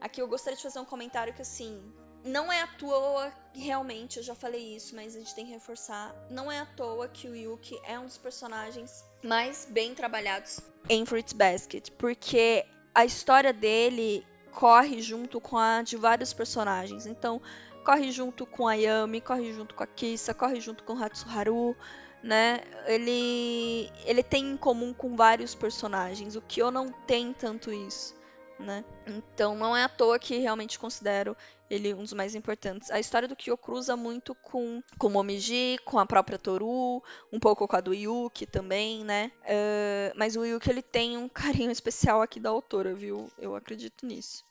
aqui 0.00 0.22
eu 0.22 0.28
gostaria 0.28 0.56
de 0.56 0.62
fazer 0.62 0.78
um 0.78 0.84
comentário 0.84 1.34
que 1.34 1.42
assim, 1.42 1.92
não 2.22 2.52
é 2.52 2.60
à 2.60 2.66
toa, 2.66 3.32
realmente, 3.52 4.18
eu 4.18 4.22
já 4.22 4.34
falei 4.34 4.76
isso, 4.76 4.94
mas 4.94 5.16
a 5.16 5.18
gente 5.18 5.34
tem 5.34 5.46
que 5.46 5.52
reforçar, 5.52 6.14
não 6.30 6.52
é 6.52 6.60
à 6.60 6.66
toa 6.66 7.08
que 7.08 7.26
o 7.26 7.34
Yuki 7.34 7.80
é 7.84 7.98
um 7.98 8.06
dos 8.06 8.18
personagens 8.18 9.04
mais 9.24 9.64
bem 9.64 9.94
trabalhados 9.94 10.60
em 10.88 11.04
Fruits 11.04 11.32
Basket, 11.32 11.90
porque 11.92 12.64
a 12.94 13.04
história 13.04 13.52
dele 13.52 14.24
corre 14.54 15.02
junto 15.02 15.40
com 15.40 15.58
a 15.58 15.82
de 15.82 15.96
vários 15.96 16.32
personagens. 16.32 17.06
Então, 17.06 17.40
corre 17.84 18.10
junto 18.10 18.46
com 18.46 18.66
a 18.66 18.74
Yami, 18.74 19.20
corre 19.20 19.52
junto 19.52 19.74
com 19.74 19.82
a 19.82 19.86
Kissa, 19.86 20.32
corre 20.32 20.60
junto 20.60 20.82
com 20.84 20.94
o 20.94 21.04
Hatsuharu, 21.04 21.76
né? 22.22 22.60
Ele 22.86 23.90
ele 24.06 24.22
tem 24.22 24.52
em 24.52 24.56
comum 24.56 24.94
com 24.94 25.14
vários 25.14 25.54
personagens, 25.54 26.36
o 26.36 26.40
eu 26.60 26.70
não 26.70 26.90
tem 26.90 27.32
tanto 27.32 27.70
isso, 27.72 28.14
né? 28.58 28.84
Então, 29.06 29.54
não 29.54 29.76
é 29.76 29.84
à 29.84 29.88
toa 29.88 30.18
que 30.18 30.38
realmente 30.38 30.78
considero 30.78 31.36
ele 31.68 31.94
um 31.94 32.02
dos 32.02 32.12
mais 32.12 32.34
importantes. 32.34 32.90
A 32.90 33.00
história 33.00 33.26
do 33.26 33.36
Kyo 33.36 33.56
cruza 33.56 33.96
muito 33.96 34.34
com, 34.34 34.82
com 34.98 35.06
o 35.06 35.10
Momiji, 35.10 35.78
com 35.84 35.98
a 35.98 36.06
própria 36.06 36.38
Toru, 36.38 37.02
um 37.32 37.40
pouco 37.40 37.66
com 37.66 37.76
a 37.76 37.80
do 37.80 37.94
Yuki 37.94 38.46
também, 38.46 39.04
né? 39.04 39.32
Uh, 39.42 40.16
mas 40.16 40.36
o 40.36 40.44
Yuki 40.44 40.70
ele 40.70 40.82
tem 40.82 41.16
um 41.16 41.28
carinho 41.28 41.70
especial 41.70 42.22
aqui 42.22 42.38
da 42.38 42.50
autora, 42.50 42.94
viu? 42.94 43.30
Eu 43.38 43.56
acredito 43.56 44.06
nisso. 44.06 44.44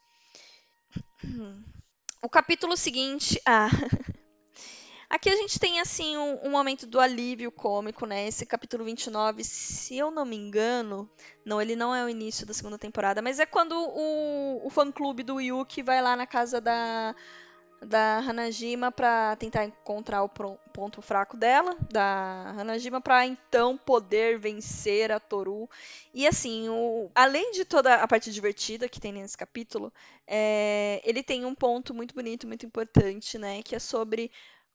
O 2.22 2.30
capítulo 2.30 2.76
seguinte. 2.76 3.42
Ah. 3.46 3.70
Aqui 5.14 5.30
a 5.30 5.36
gente 5.36 5.60
tem, 5.60 5.80
assim, 5.80 6.18
um, 6.18 6.48
um, 6.48 6.50
momento 6.50 6.88
do 6.88 7.00
alívio 7.00 7.52
cômico, 7.52 8.04
né? 8.04 8.28
Esse 8.28 8.48
capítulo 8.48 8.84
29, 8.84 9.44
se 9.44 9.96
eu 9.96 10.10
não 10.10 10.26
me 10.26 10.36
engano. 10.36 11.08
Não, 11.46 11.62
ele 11.62 11.76
não 11.76 11.94
é 11.94 12.04
o 12.04 12.10
início 12.10 12.48
da 12.48 12.54
segunda 12.54 12.80
temporada, 12.80 13.22
mas 13.22 13.40
é 13.40 13.46
quando 13.46 13.74
o, 13.74 14.66
o 14.66 14.70
fã-clube 14.72 15.22
do 15.22 15.40
Yuki 15.40 15.84
vai 15.84 16.02
lá 16.02 16.16
na 16.16 16.26
casa 16.26 16.60
da, 16.60 17.14
da 17.80 18.18
Hanajima 18.28 18.92
para 18.92 19.36
tentar 19.36 19.66
encontrar 19.66 20.24
o 20.24 20.30
ponto 20.30 21.00
fraco 21.00 21.38
dela, 21.38 21.78
da 21.92 22.56
Hanajima, 22.58 23.00
para 23.00 23.24
então 23.28 23.78
poder 23.78 24.40
vencer 24.40 25.12
a 25.12 25.20
Toru. 25.20 25.70
E 26.12 26.26
assim, 26.26 26.70
o, 26.70 27.12
além 27.14 27.52
de 27.52 27.66
toda 27.66 27.94
a 27.98 28.08
parte 28.08 28.32
divertida 28.32 28.90
que 28.90 29.00
tem 29.00 29.14
nesse 29.14 29.38
capítulo, 29.38 29.94
é, 30.26 31.04
ele 31.06 31.22
tem 31.22 31.46
um 31.46 31.54
ponto 31.54 31.94
muito 31.94 32.16
bonito, 32.16 32.48
muito 32.48 32.66
importante, 32.66 33.38
né? 33.38 33.62
Que 33.62 33.76
é 33.76 33.80
sobre 33.80 34.32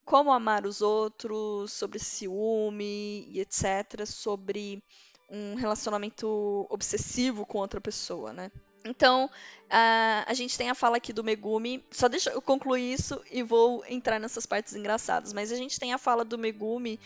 como 0.09 0.33
amar 0.33 0.65
os 0.65 0.81
outros, 0.81 1.71
sobre 1.71 1.99
ciúme 1.99 3.29
e 3.29 3.41
etc., 3.41 4.07
sobre 4.07 4.83
um 5.29 5.55
relacionamento 5.55 6.67
obsessivo 6.71 7.45
com 7.45 7.59
outra 7.59 7.79
pessoa, 7.79 8.33
né? 8.33 8.51
Então, 8.87 9.31
a, 9.69 10.25
a 10.27 10.33
gente 10.33 10.57
tem 10.57 10.71
a 10.71 10.75
fala 10.75 10.97
aqui 10.97 11.13
do 11.13 11.23
Megumi. 11.23 11.85
Só 11.91 12.09
deixa 12.09 12.31
eu 12.31 12.41
concluir 12.41 12.91
isso 12.91 13.23
e 13.31 13.43
vou 13.43 13.85
entrar 13.87 14.19
nessas 14.19 14.47
partes 14.47 14.75
engraçadas. 14.75 15.35
Mas 15.35 15.53
a 15.53 15.57
gente 15.57 15.79
tem 15.79 15.93
a 15.93 15.99
fala 15.99 16.25
do 16.25 16.39
Megumi 16.39 16.99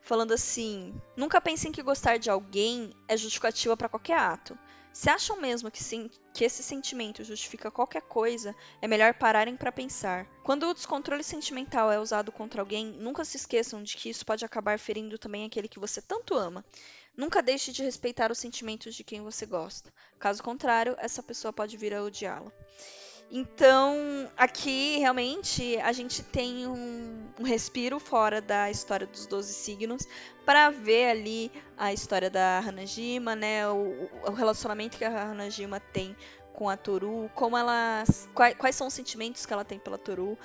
falando 0.00 0.32
assim: 0.32 0.94
nunca 1.14 1.42
pensem 1.42 1.70
que 1.70 1.82
gostar 1.82 2.16
de 2.16 2.30
alguém 2.30 2.90
é 3.06 3.18
justificativa 3.18 3.76
para 3.76 3.90
qualquer 3.90 4.16
ato. 4.16 4.58
Se 4.96 5.10
acham 5.10 5.38
mesmo 5.38 5.70
que, 5.70 5.84
sim, 5.84 6.08
que 6.32 6.42
esse 6.42 6.62
sentimento 6.62 7.22
justifica 7.22 7.70
qualquer 7.70 8.00
coisa, 8.00 8.56
é 8.80 8.88
melhor 8.88 9.12
pararem 9.12 9.54
para 9.54 9.70
pensar. 9.70 10.24
Quando 10.42 10.66
o 10.66 10.72
descontrole 10.72 11.22
sentimental 11.22 11.92
é 11.92 12.00
usado 12.00 12.32
contra 12.32 12.62
alguém, 12.62 12.86
nunca 12.92 13.22
se 13.22 13.36
esqueçam 13.36 13.82
de 13.82 13.94
que 13.94 14.08
isso 14.08 14.24
pode 14.24 14.42
acabar 14.42 14.78
ferindo 14.78 15.18
também 15.18 15.44
aquele 15.44 15.68
que 15.68 15.78
você 15.78 16.00
tanto 16.00 16.34
ama. 16.34 16.64
Nunca 17.14 17.42
deixe 17.42 17.72
de 17.72 17.82
respeitar 17.82 18.32
os 18.32 18.38
sentimentos 18.38 18.94
de 18.94 19.04
quem 19.04 19.20
você 19.20 19.44
gosta. 19.44 19.92
Caso 20.18 20.42
contrário, 20.42 20.96
essa 20.98 21.22
pessoa 21.22 21.52
pode 21.52 21.76
vir 21.76 21.92
a 21.92 22.02
odiá-lo. 22.02 22.50
Então, 23.30 24.30
aqui 24.36 24.98
realmente 24.98 25.76
a 25.78 25.92
gente 25.92 26.22
tem 26.22 26.66
um, 26.66 27.28
um, 27.40 27.42
respiro 27.42 27.98
fora 27.98 28.40
da 28.40 28.70
história 28.70 29.06
dos 29.06 29.26
12 29.26 29.52
signos 29.52 30.06
para 30.44 30.70
ver 30.70 31.10
ali 31.10 31.52
a 31.76 31.92
história 31.92 32.30
da 32.30 32.58
Hanajima, 32.58 33.34
né? 33.34 33.68
O, 33.68 34.08
o 34.28 34.32
relacionamento 34.32 34.96
que 34.96 35.04
a 35.04 35.30
Hanajima 35.30 35.80
tem 35.80 36.16
com 36.56 36.70
a 36.70 36.76
Toru, 36.76 37.30
como 37.34 37.56
ela. 37.56 38.02
Quais, 38.32 38.54
quais, 38.56 38.74
são 38.74 38.86
os 38.86 38.94
sentimentos 38.94 39.44
que 39.44 39.52
ela 39.52 39.64
tem 39.64 39.78
pela 39.78 39.98
Toru. 39.98 40.38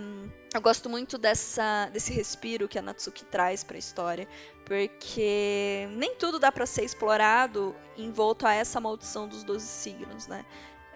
Um, 0.00 0.30
eu 0.54 0.60
gosto 0.60 0.88
muito 0.88 1.18
dessa, 1.18 1.90
desse 1.92 2.14
respiro 2.14 2.66
que 2.66 2.78
a 2.78 2.82
Natsuki 2.82 3.26
traz 3.26 3.62
para 3.62 3.76
a 3.76 3.78
história, 3.78 4.26
porque 4.64 5.86
nem 5.96 6.14
tudo 6.14 6.38
dá 6.38 6.50
para 6.50 6.64
ser 6.64 6.84
explorado 6.84 7.76
envolto 7.98 8.46
a 8.46 8.54
essa 8.54 8.80
maldição 8.80 9.28
dos 9.28 9.44
12 9.44 9.66
signos, 9.66 10.26
né? 10.26 10.46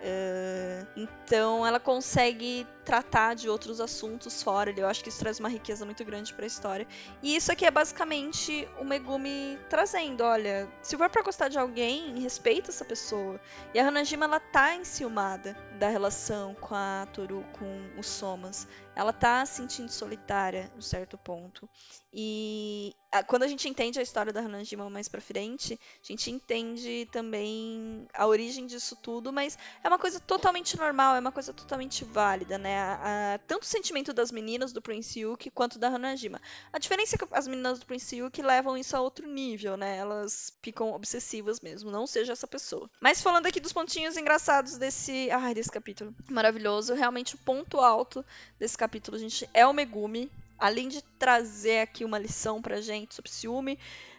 Uh, 0.01 0.87
então 0.97 1.67
ela 1.67 1.81
consegue 1.81 2.67
tratar 2.89 3.35
de 3.35 3.51
outros 3.51 3.83
assuntos 3.83 4.43
fora. 4.43 4.73
Eu 4.75 4.87
acho 4.87 5.03
que 5.03 5.11
isso 5.11 5.19
traz 5.19 5.39
uma 5.39 5.51
riqueza 5.51 5.85
muito 5.85 6.03
grande 6.07 6.33
para 6.33 6.45
a 6.45 6.47
história. 6.47 6.89
E 7.23 7.37
isso 7.37 7.53
aqui 7.53 7.67
é 7.67 7.71
basicamente 7.71 8.67
o 8.81 8.85
Megumi 8.85 9.59
trazendo, 9.69 10.25
olha, 10.25 10.67
se 10.81 10.97
for 10.97 11.11
para 11.11 11.23
gostar 11.23 11.49
de 11.49 11.59
alguém, 11.59 12.19
respeita 12.19 12.71
essa 12.71 12.87
pessoa. 12.87 13.39
E 13.75 13.79
a 13.79 13.87
Hanajima 13.87 14.25
ela 14.25 14.41
tá 14.41 14.75
enciumada 14.75 15.55
da 15.79 15.91
relação 15.91 16.55
com 16.55 16.75
a 16.75 17.07
Toru, 17.13 17.45
com 17.59 17.91
os 17.99 18.07
Somas. 18.07 18.67
Ela 18.97 19.13
tá 19.13 19.45
se 19.45 19.57
sentindo 19.57 19.93
solitária 19.93 20.73
no 20.75 20.83
certo 20.83 21.17
ponto. 21.19 21.69
E 22.13 22.97
quando 23.27 23.43
a 23.43 23.47
gente 23.47 23.69
entende 23.69 24.01
a 24.01 24.03
história 24.03 24.33
da 24.33 24.41
Hanajima 24.41 24.89
mais 24.91 25.09
pra 25.09 25.21
frente, 25.21 25.79
a 26.03 26.07
gente 26.07 26.31
entende 26.31 27.07
também 27.13 28.09
a 28.13 28.27
origem 28.27 28.67
disso 28.67 28.97
tudo, 28.97 29.33
mas 29.33 29.57
é 29.85 29.89
uma 29.89 29.99
coisa 29.99 30.19
totalmente 30.19 30.77
normal, 30.77 31.15
é 31.15 31.21
uma 31.21 31.31
coisa 31.31 31.53
totalmente 31.53 32.03
válida, 32.05 32.59
né? 32.59 32.78
A, 32.79 33.41
tanto 33.47 33.65
o 33.65 33.67
sentimento 33.67 34.13
das 34.13 34.31
meninas 34.31 34.73
do 34.73 34.81
Prince 34.81 35.21
Yuki 35.21 35.51
quanto 35.51 35.79
da 35.79 35.89
Hanajima. 35.89 36.41
A 36.73 36.79
diferença 36.79 37.17
é 37.17 37.19
que 37.19 37.27
as 37.33 37.47
meninas 37.47 37.79
do 37.79 37.87
Prince 37.87 38.17
Yuki 38.17 38.43
levam 38.43 38.77
isso 38.77 38.97
a 38.97 39.01
outro 39.01 39.27
nível, 39.27 39.77
né? 39.77 39.97
Elas 39.97 40.53
ficam 40.63 40.93
obsessivas 40.93 41.61
mesmo, 41.61 41.91
não 41.91 42.07
seja 42.07 42.33
essa 42.33 42.47
pessoa. 42.47 42.89
Mas 43.01 43.21
falando 43.21 43.47
aqui 43.47 43.61
dos 43.61 43.73
pontinhos 43.73 44.17
engraçados 44.17 44.77
desse, 44.79 45.31
ai, 45.31 45.55
desse 45.55 45.71
capítulo 45.71 46.15
maravilhoso, 46.31 46.95
realmente 46.95 47.35
o 47.35 47.39
ponto 47.39 47.81
alto 47.81 48.25
desse 48.59 48.77
capítulo, 48.77 49.19
gente, 49.19 49.49
é 49.53 49.67
o 49.67 49.73
Megumi. 49.73 50.31
Além 50.59 50.89
de 50.89 51.01
trazer 51.21 51.83
aqui 51.83 52.05
uma 52.05 52.19
lição 52.19 52.61
pra 52.61 52.81
gente 52.81 53.15
sobre 53.15 53.31
ciúme, 53.31 53.79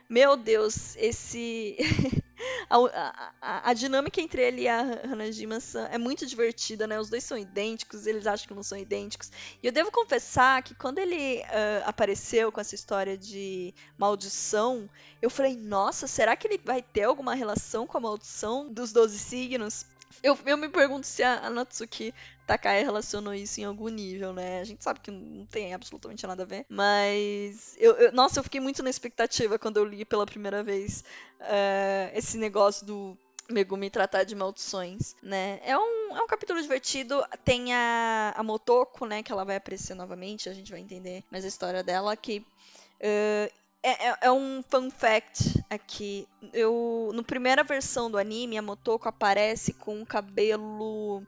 meu 0.10 0.36
Deus, 0.36 0.96
esse. 0.98 1.78
a, 2.68 3.32
a, 3.42 3.70
a, 3.70 3.74
dinâmica 3.74 4.20
entre 4.20 4.42
ele 4.42 4.64
e 4.64 4.68
a 4.68 4.80
Hanajima 5.04 5.60
é 5.92 6.00
muito 6.00 6.26
divertida, 6.26 6.88
né? 6.88 7.00
Os 7.00 7.10
dois 7.10 7.24
são 7.24 7.38
idênticos, 7.38 8.08
eles 8.08 8.26
acham 8.26 8.48
que 8.48 8.54
não 8.56 8.64
são 8.64 8.76
idênticos. 8.76 9.32
E 9.62 9.68
eu 9.68 9.72
devo 9.72 9.92
confessar 9.92 10.64
que 10.64 10.74
quando 10.74 10.98
ele 10.98 11.42
uh, 11.42 11.86
apareceu 11.86 12.52
com 12.52 12.60
essa 12.60 12.74
história 12.74 13.16
de 13.16 13.72
maldição, 13.98 14.90
eu 15.22 15.30
falei, 15.30 15.56
nossa, 15.56 16.08
será 16.08 16.36
que 16.36 16.48
ele 16.48 16.60
vai 16.66 16.82
ter 16.82 17.04
alguma 17.04 17.36
relação 17.36 17.86
com 17.86 17.98
a 18.00 18.02
maldição 18.02 18.68
dos 18.74 18.92
12 18.92 19.20
signos? 19.20 19.86
Eu, 20.24 20.38
eu 20.46 20.58
me 20.58 20.70
pergunto 20.70 21.06
se 21.06 21.24
a, 21.24 21.46
a 21.46 21.50
Natsuki 21.50 22.14
Takai 22.46 22.84
relacionou 22.84 23.34
isso 23.34 23.62
em 23.62 23.64
algum 23.64 23.90
nível, 23.90 24.34
né? 24.34 24.60
A 24.60 24.64
gente 24.64 24.84
sabe 24.84 25.00
que 25.00 25.12
não 25.12 25.46
tem 25.46 25.74
absolutamente 25.74 26.26
nada 26.26 26.44
a 26.44 26.46
ver. 26.46 26.66
Mas. 26.68 27.76
Eu, 27.78 27.94
eu 27.94 28.12
nossa, 28.12 28.40
eu 28.40 28.44
fiquei 28.44 28.60
muito 28.60 28.82
na 28.82 28.90
expectativa 28.90 29.60
quando 29.60 29.78
eu 29.78 29.86
li 29.86 30.04
pela 30.04 30.26
primeira 30.26 30.64
vez 30.64 31.04
uh, 31.42 32.12
esse 32.14 32.38
negócio 32.38 32.86
do 32.86 33.18
Megumi 33.50 33.90
tratar 33.90 34.24
de 34.24 34.36
maldições, 34.36 35.16
né? 35.22 35.60
É 35.64 35.78
um, 35.78 36.18
é 36.18 36.22
um 36.22 36.28
capítulo 36.28 36.62
divertido. 36.62 37.24
Tem 37.46 37.74
a, 37.74 38.34
a 38.36 38.44
Motoko, 38.44 39.06
né? 39.06 39.22
Que 39.22 39.32
ela 39.32 39.44
vai 39.44 39.56
aparecer 39.56 39.94
novamente. 39.94 40.50
A 40.50 40.54
gente 40.54 40.72
vai 40.72 40.80
entender 40.80 41.24
mais 41.32 41.46
a 41.46 41.48
história 41.48 41.84
dela. 41.84 42.16
Que 42.16 42.40
uh, 42.40 43.54
é, 43.82 44.10
é, 44.10 44.18
é, 44.22 44.32
um 44.32 44.62
fun 44.62 44.90
fact 44.90 45.64
aqui. 45.70 46.28
Eu, 46.54 47.12
no 47.14 47.24
primeira 47.24 47.64
versão 47.64 48.12
do 48.12 48.18
anime, 48.18 48.58
a 48.58 48.62
Motoko 48.62 49.08
aparece 49.08 49.74
com 49.74 49.96
um 49.96 50.06
cabelo 50.06 51.24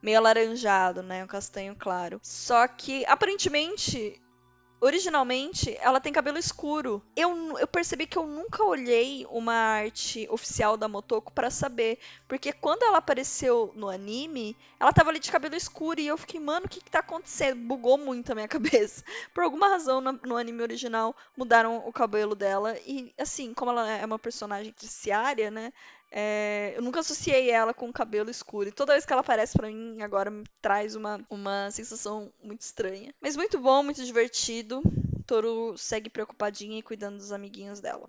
meio 0.00 0.18
alaranjado, 0.18 1.02
né? 1.02 1.24
Um 1.24 1.26
castanho 1.26 1.74
claro. 1.74 2.20
Só 2.22 2.66
que, 2.68 3.04
aparentemente, 3.06 4.20
Originalmente, 4.78 5.74
ela 5.80 6.00
tem 6.00 6.12
cabelo 6.12 6.36
escuro. 6.38 7.02
Eu, 7.16 7.58
eu 7.58 7.66
percebi 7.66 8.06
que 8.06 8.18
eu 8.18 8.26
nunca 8.26 8.62
olhei 8.62 9.26
uma 9.30 9.54
arte 9.54 10.28
oficial 10.30 10.76
da 10.76 10.86
Motoko 10.86 11.32
para 11.32 11.50
saber. 11.50 11.98
Porque 12.28 12.52
quando 12.52 12.82
ela 12.82 12.98
apareceu 12.98 13.72
no 13.74 13.88
anime, 13.88 14.54
ela 14.78 14.92
tava 14.92 15.08
ali 15.08 15.18
de 15.18 15.32
cabelo 15.32 15.56
escuro 15.56 15.98
e 15.98 16.06
eu 16.06 16.18
fiquei, 16.18 16.38
mano, 16.38 16.66
o 16.66 16.68
que 16.68 16.80
que 16.80 16.90
tá 16.90 16.98
acontecendo? 16.98 17.66
Bugou 17.66 17.96
muito 17.96 18.30
a 18.30 18.34
minha 18.34 18.48
cabeça. 18.48 19.02
Por 19.32 19.44
alguma 19.44 19.68
razão, 19.68 20.00
no, 20.02 20.12
no 20.12 20.36
anime 20.36 20.62
original, 20.62 21.16
mudaram 21.34 21.78
o 21.86 21.92
cabelo 21.92 22.34
dela. 22.34 22.76
E, 22.86 23.14
assim, 23.18 23.54
como 23.54 23.70
ela 23.70 23.90
é 23.90 24.04
uma 24.04 24.18
personagem 24.18 24.74
judiciária, 24.78 25.50
né? 25.50 25.72
É, 26.18 26.72
eu 26.74 26.80
nunca 26.80 27.00
associei 27.00 27.50
ela 27.50 27.74
com 27.74 27.92
cabelo 27.92 28.30
escuro. 28.30 28.70
E 28.70 28.72
toda 28.72 28.94
vez 28.94 29.04
que 29.04 29.12
ela 29.12 29.20
aparece 29.20 29.52
para 29.52 29.68
mim, 29.68 30.00
agora 30.00 30.30
me 30.30 30.44
traz 30.62 30.94
uma, 30.94 31.20
uma 31.28 31.70
sensação 31.70 32.32
muito 32.42 32.62
estranha. 32.62 33.14
Mas 33.20 33.36
muito 33.36 33.60
bom, 33.60 33.82
muito 33.82 34.02
divertido. 34.02 34.80
Toru 35.26 35.76
segue 35.76 36.08
preocupadinha 36.08 36.78
e 36.78 36.82
cuidando 36.82 37.18
dos 37.18 37.32
amiguinhos 37.32 37.80
dela. 37.80 38.08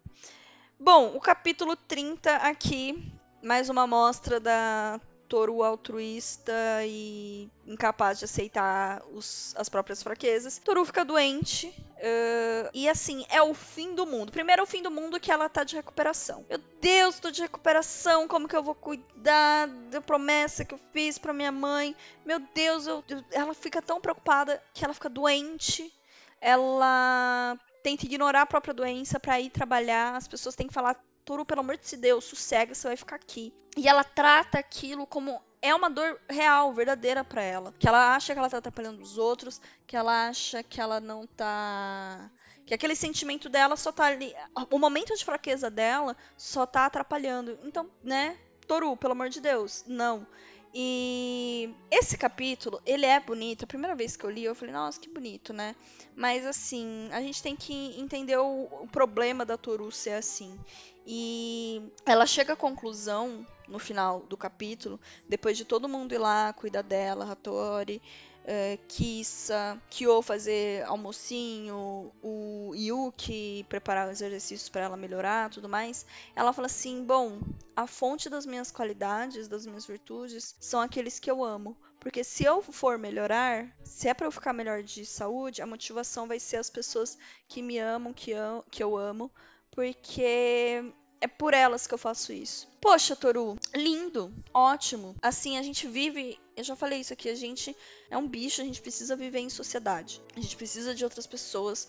Bom, 0.80 1.17
o 1.17 1.20
capítulo 1.20 1.76
30 1.76 2.34
aqui, 2.38 3.12
mais 3.43 3.67
uma 3.67 3.82
amostra 3.82 4.39
da 4.39 5.02
Toru 5.28 5.63
altruísta 5.63 6.54
e 6.86 7.50
incapaz 7.66 8.20
de 8.20 8.26
aceitar 8.26 9.04
os, 9.12 9.54
as 9.58 9.68
próprias 9.68 10.02
fraquezas. 10.02 10.58
Toru 10.58 10.86
fica 10.86 11.04
doente. 11.04 11.68
Uh, 11.98 12.70
e 12.74 12.88
assim, 12.88 13.26
é 13.30 13.42
o 13.42 13.54
fim 13.54 13.94
do 13.96 14.06
mundo. 14.06 14.32
Primeiro 14.32 14.62
é 14.62 14.63
o 14.63 14.68
fim 14.68 14.82
do 14.82 14.92
mundo 14.92 15.20
que 15.20 15.32
ela 15.32 15.50
tá 15.50 15.63
de 15.63 15.76
recuperação. 15.76 16.46
Meu 16.50 16.60
Deus, 16.80 17.20
tô 17.20 17.30
de 17.32 17.42
recuperação. 17.42 18.28
Como 18.28 18.48
que 18.48 18.56
eu 18.56 18.63
vou 18.63 18.76
cuidar 18.76 19.68
da 19.90 20.02
promessa 20.02 20.63
que 20.63 20.74
eu 20.74 20.80
fiz 20.94 21.18
pra 21.18 21.34
minha 21.34 21.52
mãe? 21.52 21.96
Meu 22.26 22.40
Deus, 22.40 22.88
eu, 22.88 23.04
eu, 23.10 23.24
ela 23.32 23.54
fica 23.54 23.82
tão 23.82 24.00
preocupada 24.00 24.62
que 24.74 24.86
ela 24.86 24.94
fica 24.94 25.10
doente. 25.10 25.92
Ela 26.40 27.58
tenta 27.84 28.06
ignorar 28.06 28.42
a 28.44 28.46
própria 28.46 28.74
doença 28.74 29.20
para 29.20 29.40
ir 29.40 29.50
trabalhar. 29.50 30.16
As 30.16 30.28
pessoas 30.28 30.56
têm 30.56 30.68
que 30.68 30.74
falar 30.74 30.96
Toru, 31.28 31.44
pelo 31.44 31.60
amor 31.60 31.76
de 31.76 31.98
Deus, 31.98 32.24
sossega, 32.24 32.74
você 32.74 32.88
vai 32.88 32.96
ficar 32.96 33.18
aqui. 33.18 33.54
E 33.76 33.86
ela 33.86 34.02
trata 34.02 34.58
aquilo 34.58 35.06
como 35.06 35.42
é 35.62 35.76
uma 35.76 35.90
dor 35.90 36.18
real, 36.30 36.74
verdadeira 36.74 37.22
para 37.22 37.42
ela. 37.42 37.74
Que 37.78 37.86
ela 37.86 38.16
acha 38.16 38.32
que 38.32 38.40
ela 38.40 38.50
tá 38.50 38.60
atrapalhando 38.60 39.02
os 39.02 39.18
outros, 39.18 39.60
que 39.86 39.98
ela 39.98 40.30
acha 40.30 40.63
que 40.63 40.80
ela 40.80 41.02
não 41.02 41.28
tá. 41.28 42.32
Que 42.66 42.74
aquele 42.74 42.96
sentimento 42.96 43.50
dela 43.50 43.76
só 43.76 43.92
tá 43.92 44.06
ali. 44.06 44.34
O 44.72 44.80
momento 44.80 45.13
de 45.18 45.26
fraqueza 45.26 45.70
dela 45.70 46.16
só 46.38 46.66
tá 46.66 46.86
atrapalhando. 46.86 47.60
Então, 47.62 47.92
né? 48.02 48.38
Toru, 48.66 48.96
pelo 48.96 49.12
amor 49.12 49.28
de 49.28 49.42
Deus, 49.42 49.84
não. 49.86 50.26
E 50.74 51.74
esse 51.90 52.18
capítulo, 52.18 52.82
ele 52.86 53.06
é 53.06 53.20
bonito. 53.20 53.64
A 53.64 53.68
primeira 53.68 53.96
vez 53.96 54.16
que 54.16 54.24
eu 54.24 54.30
li, 54.30 54.44
eu 54.44 54.56
falei, 54.56 54.74
nossa, 54.74 55.00
que 55.00 55.10
bonito, 55.10 55.54
né? 55.54 55.76
Mas 56.16 56.46
assim, 56.46 57.10
a 57.12 57.22
gente 57.22 57.42
tem 57.42 57.56
que 57.56 58.00
entender 58.00 58.38
o, 58.38 58.68
o 58.82 58.88
problema 58.88 59.46
da 59.46 59.58
Toru 59.58 59.92
ser 59.92 60.12
assim. 60.12 60.60
E 61.06 61.82
ela 62.06 62.26
chega 62.26 62.54
à 62.54 62.56
conclusão 62.56 63.46
no 63.68 63.80
final 63.80 64.22
do 64.22 64.36
capítulo, 64.36 65.00
depois 65.28 65.58
de 65.58 65.64
todo 65.66 65.88
mundo 65.88 66.14
ir 66.14 66.18
lá 66.18 66.54
cuidar 66.54 66.82
dela, 66.82 67.32
Hattori, 67.32 68.02
é, 68.48 68.80
Kissa, 68.88 69.78
Kyo 69.90 70.22
fazer 70.22 70.86
almocinho, 70.86 72.14
o 72.24 72.72
Yuki 72.74 73.66
preparar 73.68 74.10
os 74.10 74.22
exercícios 74.22 74.70
para 74.70 74.86
ela 74.86 74.96
melhorar, 74.96 75.50
tudo 75.50 75.68
mais. 75.68 76.06
Ela 76.34 76.54
fala 76.54 76.68
assim: 76.68 77.04
"Bom, 77.04 77.40
a 77.76 77.86
fonte 77.86 78.30
das 78.30 78.46
minhas 78.46 78.72
qualidades, 78.72 79.50
das 79.50 79.66
minhas 79.66 79.86
virtudes, 79.86 80.56
são 80.62 80.80
aqueles 80.80 81.20
que 81.20 81.30
eu 81.30 81.44
amo. 81.44 81.76
Porque 82.00 82.24
se 82.24 82.46
eu 82.46 82.62
for 82.62 82.98
melhorar, 82.98 83.76
se 83.84 84.08
é 84.08 84.14
para 84.14 84.28
eu 84.28 84.32
ficar 84.32 84.54
melhor 84.54 84.82
de 84.82 85.06
saúde, 85.06 85.62
a 85.62 85.68
motivação 85.68 86.26
vai 86.28 86.40
ser 86.40 86.56
as 86.58 86.70
pessoas 86.70 87.18
que 87.50 87.62
me 87.62 87.78
amam, 87.80 88.14
que, 88.14 88.32
eu, 88.32 88.64
que 88.72 88.82
eu 88.82 88.96
amo, 88.96 89.30
porque 89.72 90.94
é 91.20 91.28
por 91.28 91.54
elas 91.54 91.88
que 91.88 91.94
eu 91.94 91.98
faço 91.98 92.32
isso. 92.32 92.68
Poxa, 92.80 93.16
Toru, 93.16 93.58
lindo, 93.76 94.34
ótimo. 94.54 95.16
Assim, 95.22 95.58
a 95.58 95.64
gente 95.64 95.88
vive. 95.88 96.40
Eu 96.56 96.64
já 96.64 96.76
falei 96.76 97.00
isso 97.00 97.14
aqui, 97.14 97.30
a 97.30 97.36
gente 97.36 97.76
é 98.10 98.18
um 98.18 98.28
bicho, 98.28 98.62
a 98.62 98.66
gente 98.66 98.82
precisa 98.82 99.16
viver 99.16 99.40
em 99.40 99.50
sociedade. 99.50 100.22
A 100.36 100.40
gente 100.40 100.56
precisa 100.56 100.94
de 100.94 101.04
outras 101.04 101.28
pessoas 101.28 101.88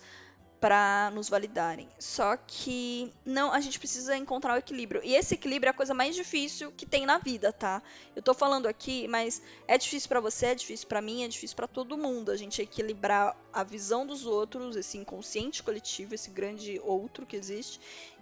para 0.59 1.09
nos 1.13 1.29
validarem. 1.29 1.87
Só 1.97 2.35
que 2.35 3.13
não, 3.25 3.51
a 3.51 3.59
gente 3.61 3.79
precisa 3.79 4.17
encontrar 4.17 4.55
o 4.55 4.57
equilíbrio. 4.57 5.01
E 5.03 5.15
esse 5.15 5.33
equilíbrio 5.33 5.69
é 5.69 5.71
a 5.71 5.73
coisa 5.73 5.93
mais 5.93 6.15
difícil 6.15 6.71
que 6.71 6.85
tem 6.85 7.05
na 7.05 7.17
vida, 7.17 7.53
tá? 7.53 7.81
Eu 8.15 8.21
tô 8.21 8.33
falando 8.33 8.67
aqui, 8.67 9.07
mas 9.07 9.41
é 9.67 9.77
difícil 9.77 10.09
para 10.09 10.19
você, 10.19 10.47
é 10.47 10.55
difícil 10.55 10.87
para 10.87 11.01
mim, 11.01 11.23
é 11.23 11.27
difícil 11.27 11.55
para 11.55 11.67
todo 11.67 11.97
mundo. 11.97 12.31
A 12.31 12.37
gente 12.37 12.61
equilibrar 12.61 13.37
a 13.53 13.63
visão 13.63 14.05
dos 14.05 14.25
outros, 14.25 14.75
esse 14.75 14.97
inconsciente 14.97 15.63
coletivo, 15.63 16.13
esse 16.13 16.29
grande 16.29 16.79
outro 16.83 17.25
que 17.25 17.35
existe, 17.35 17.79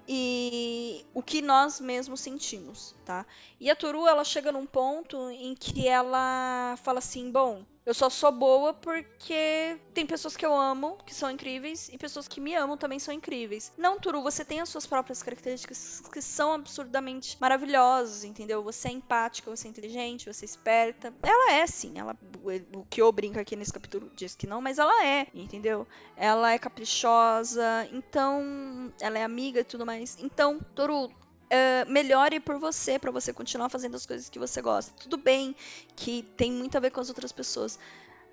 e 0.08 1.06
o 1.14 1.22
que 1.22 1.42
nós 1.42 1.80
mesmos 1.80 2.22
sentimos, 2.22 2.96
tá? 3.04 3.26
E 3.60 3.70
a 3.70 3.76
Toru, 3.76 4.08
ela 4.08 4.24
chega 4.24 4.52
num 4.52 4.66
ponto 4.66 5.30
em 5.32 5.54
que 5.54 5.88
ela 5.88 6.76
fala 6.82 7.00
assim, 7.00 7.30
bom, 7.30 7.66
eu 7.88 7.94
só 7.94 8.10
sou 8.10 8.34
boa 8.34 8.74
porque 8.74 9.80
tem 9.94 10.06
pessoas 10.06 10.36
que 10.36 10.46
eu 10.46 10.54
amo, 10.54 10.98
que 11.06 11.16
são 11.16 11.32
incríveis, 11.32 11.88
e 11.88 11.98
pessoas 11.98 12.28
que 12.28 12.42
me 12.42 12.54
amam 12.54 12.76
também 12.76 13.00
são 13.00 13.14
incríveis. 13.14 13.72
Não, 13.78 13.98
Turu, 13.98 14.22
você 14.22 14.44
tem 14.44 14.60
as 14.60 14.68
suas 14.68 14.86
próprias 14.86 15.24
características 15.24 16.04
que 16.12 16.22
são 16.22 16.52
absurdamente 16.52 17.38
maravilhosas, 17.40 18.26
entendeu? 18.26 18.62
Você 18.62 18.90
é 18.90 18.92
empática, 18.92 19.50
você 19.50 19.70
é 19.70 19.72
inteligente, 19.72 20.32
você 20.32 20.44
é 20.44 20.48
esperta. 20.48 21.14
Ela 21.24 21.54
é, 21.54 21.66
sim. 21.66 21.98
Ela, 21.98 22.14
o 22.76 22.84
que 22.90 23.02
eu 23.02 23.10
brinco 23.10 23.40
aqui 23.40 23.56
nesse 23.56 23.72
capítulo 23.72 24.12
diz 24.14 24.36
que 24.36 24.46
não, 24.46 24.60
mas 24.60 24.80
ela 24.80 25.06
é, 25.06 25.28
entendeu? 25.34 25.88
Ela 26.18 26.52
é 26.52 26.60
caprichosa, 26.60 27.88
então 27.94 28.92
ela 29.00 29.18
é 29.18 29.24
amiga 29.24 29.62
e 29.62 29.64
tudo 29.64 29.86
mais. 29.86 30.18
Então, 30.20 30.60
Toru, 30.76 31.10
Uh, 31.48 31.90
melhore 31.90 32.42
por 32.42 32.60
você, 32.60 33.00
para 33.00 33.10
você 33.10 33.32
continuar 33.32 33.70
fazendo 33.70 33.96
as 33.96 34.06
coisas 34.06 34.28
que 34.30 34.38
você 34.38 34.62
gosta. 34.62 34.92
Tudo 35.00 35.16
bem 35.16 35.56
que 35.96 36.24
tem 36.36 36.52
muito 36.52 36.76
a 36.76 36.82
ver 36.82 36.92
com 36.92 37.00
as 37.00 37.08
outras 37.08 37.32
pessoas, 37.32 37.80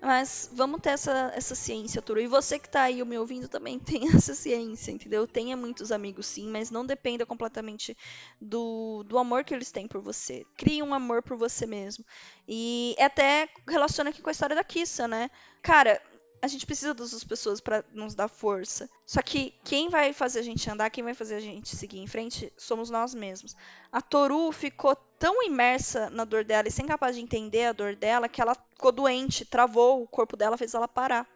mas 0.01 0.49
vamos 0.53 0.81
ter 0.81 0.91
essa, 0.91 1.31
essa 1.35 1.55
ciência, 1.55 2.01
Turo. 2.01 2.19
E 2.19 2.27
você 2.27 2.59
que 2.59 2.69
tá 2.69 2.83
aí 2.83 3.03
me 3.03 3.17
ouvindo 3.17 3.47
também 3.47 3.79
tem 3.79 4.07
essa 4.15 4.35
ciência, 4.35 4.91
entendeu? 4.91 5.25
Tenha 5.25 5.57
muitos 5.57 5.91
amigos, 5.91 6.27
sim, 6.27 6.47
mas 6.47 6.69
não 6.69 6.85
dependa 6.85 7.25
completamente 7.25 7.97
do, 8.39 9.03
do 9.03 9.17
amor 9.17 9.43
que 9.43 9.53
eles 9.53 9.71
têm 9.71 9.87
por 9.87 10.01
você. 10.01 10.45
Crie 10.57 10.83
um 10.83 10.93
amor 10.93 11.23
por 11.23 11.37
você 11.37 11.65
mesmo. 11.65 12.05
E 12.47 12.95
até 12.99 13.49
relaciona 13.67 14.09
aqui 14.09 14.21
com 14.21 14.29
a 14.29 14.31
história 14.31 14.55
da 14.55 14.63
Kissa, 14.63 15.07
né? 15.07 15.31
Cara, 15.63 15.99
a 16.41 16.47
gente 16.47 16.65
precisa 16.65 16.93
dessas 16.93 17.23
pessoas 17.23 17.59
para 17.59 17.83
nos 17.91 18.13
dar 18.13 18.27
força. 18.27 18.89
Só 19.05 19.21
que 19.21 19.53
quem 19.63 19.89
vai 19.89 20.13
fazer 20.13 20.39
a 20.39 20.43
gente 20.43 20.69
andar, 20.69 20.89
quem 20.89 21.03
vai 21.03 21.13
fazer 21.13 21.35
a 21.35 21.39
gente 21.39 21.75
seguir 21.75 21.99
em 21.99 22.07
frente, 22.07 22.51
somos 22.57 22.89
nós 22.89 23.13
mesmos. 23.13 23.55
A 23.91 24.01
Toru 24.01 24.51
ficou 24.51 24.95
tão 25.17 25.43
imersa 25.43 26.09
na 26.09 26.25
dor 26.25 26.43
dela 26.43 26.67
e 26.67 26.71
sem 26.71 26.85
capaz 26.85 27.15
de 27.15 27.21
entender 27.21 27.65
a 27.65 27.73
dor 27.73 27.95
dela 27.95 28.29
que 28.29 28.41
ela 28.41 28.55
ficou 28.55 28.91
doente, 28.91 29.45
travou, 29.45 30.03
o 30.03 30.07
corpo 30.07 30.37
dela 30.37 30.57
fez 30.57 30.73
ela 30.73 30.87
parar. 30.87 31.27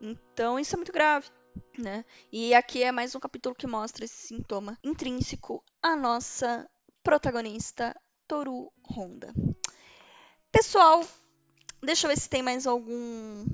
Então 0.00 0.58
isso 0.58 0.74
é 0.74 0.78
muito 0.78 0.92
grave. 0.92 1.28
Né? 1.78 2.04
E 2.32 2.52
aqui 2.52 2.82
é 2.82 2.90
mais 2.90 3.14
um 3.14 3.20
capítulo 3.20 3.54
que 3.54 3.66
mostra 3.66 4.04
esse 4.04 4.26
sintoma 4.26 4.76
intrínseco 4.82 5.64
à 5.80 5.94
nossa 5.94 6.68
protagonista, 7.02 7.94
Toru 8.26 8.72
Honda. 8.90 9.32
Pessoal, 10.50 11.04
deixa 11.82 12.06
eu 12.06 12.10
ver 12.10 12.18
se 12.18 12.28
tem 12.28 12.42
mais 12.42 12.66
algum 12.66 13.44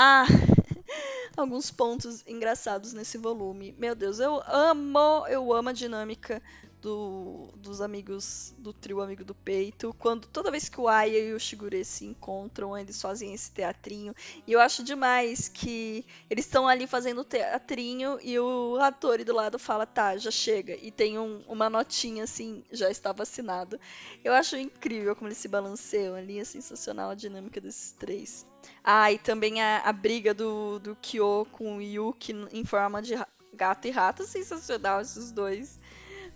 ah, 0.00 0.24
alguns 1.36 1.70
pontos 1.70 2.24
engraçados 2.26 2.94
nesse 2.94 3.18
volume. 3.18 3.74
Meu 3.78 3.94
Deus, 3.94 4.18
eu 4.18 4.42
amo, 4.46 5.26
eu 5.28 5.52
amo 5.52 5.68
a 5.68 5.72
dinâmica 5.72 6.42
do, 6.80 7.50
dos 7.56 7.80
amigos 7.80 8.54
do 8.58 8.72
trio 8.72 9.00
Amigo 9.00 9.24
do 9.24 9.34
Peito. 9.34 9.94
Quando 9.98 10.26
toda 10.26 10.50
vez 10.50 10.68
que 10.68 10.80
o 10.80 10.88
Aya 10.88 11.18
e 11.18 11.32
o 11.32 11.40
Shigure 11.40 11.84
se 11.84 12.04
encontram, 12.06 12.76
eles 12.76 13.00
fazem 13.00 13.32
esse 13.34 13.50
teatrinho. 13.50 14.14
E 14.46 14.52
eu 14.52 14.60
acho 14.60 14.82
demais 14.82 15.48
que 15.48 16.04
eles 16.28 16.46
estão 16.46 16.66
ali 16.66 16.86
fazendo 16.86 17.24
teatrinho 17.24 18.18
e 18.22 18.38
o 18.38 18.76
ator 18.80 19.22
do 19.24 19.34
lado 19.34 19.58
fala, 19.58 19.86
tá, 19.86 20.16
já 20.16 20.30
chega. 20.30 20.74
E 20.74 20.90
tem 20.90 21.18
um, 21.18 21.42
uma 21.46 21.68
notinha 21.68 22.24
assim, 22.24 22.64
já 22.72 22.90
está 22.90 23.12
vacinado. 23.12 23.78
Eu 24.24 24.32
acho 24.32 24.56
incrível 24.56 25.14
como 25.14 25.28
eles 25.28 25.38
se 25.38 25.48
balanceiam 25.48 26.14
ali, 26.14 26.38
é 26.38 26.44
sensacional 26.44 27.10
a 27.10 27.14
dinâmica 27.14 27.60
desses 27.60 27.92
três. 27.92 28.46
Ah, 28.82 29.10
e 29.12 29.18
também 29.18 29.60
a, 29.62 29.78
a 29.80 29.92
briga 29.92 30.32
do, 30.34 30.78
do 30.78 30.96
Kyo 30.96 31.46
com 31.52 31.78
o 31.78 31.82
Yuki 31.82 32.32
em 32.52 32.64
forma 32.64 33.02
de 33.02 33.14
gato 33.52 33.86
e 33.86 33.90
rato, 33.90 34.24
sensacional 34.24 35.00
esses 35.00 35.32
dois. 35.32 35.78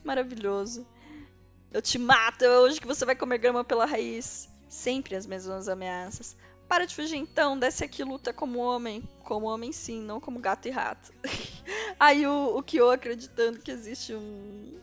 Maravilhoso. 0.04 0.86
Eu 1.72 1.82
te 1.82 1.98
mato, 1.98 2.44
é 2.44 2.58
hoje 2.60 2.80
que 2.80 2.86
você 2.86 3.04
vai 3.04 3.16
comer 3.16 3.38
grama 3.38 3.64
pela 3.64 3.86
raiz. 3.86 4.48
Sempre 4.68 5.16
as 5.16 5.26
mesmas 5.26 5.68
ameaças. 5.68 6.36
Para 6.68 6.86
de 6.86 6.94
fugir 6.94 7.16
então, 7.16 7.58
desce 7.58 7.84
aqui 7.84 8.02
e 8.02 8.04
luta 8.04 8.32
como 8.32 8.58
homem. 8.58 9.02
Como 9.24 9.46
homem 9.46 9.72
sim, 9.72 10.00
não 10.00 10.20
como 10.20 10.38
gato 10.38 10.68
e 10.68 10.70
rato. 10.70 11.12
Aí 11.98 12.26
o, 12.26 12.56
o 12.56 12.62
Kyo 12.62 12.90
acreditando 12.90 13.58
que 13.58 13.70
existe 13.70 14.14
um, 14.14 14.80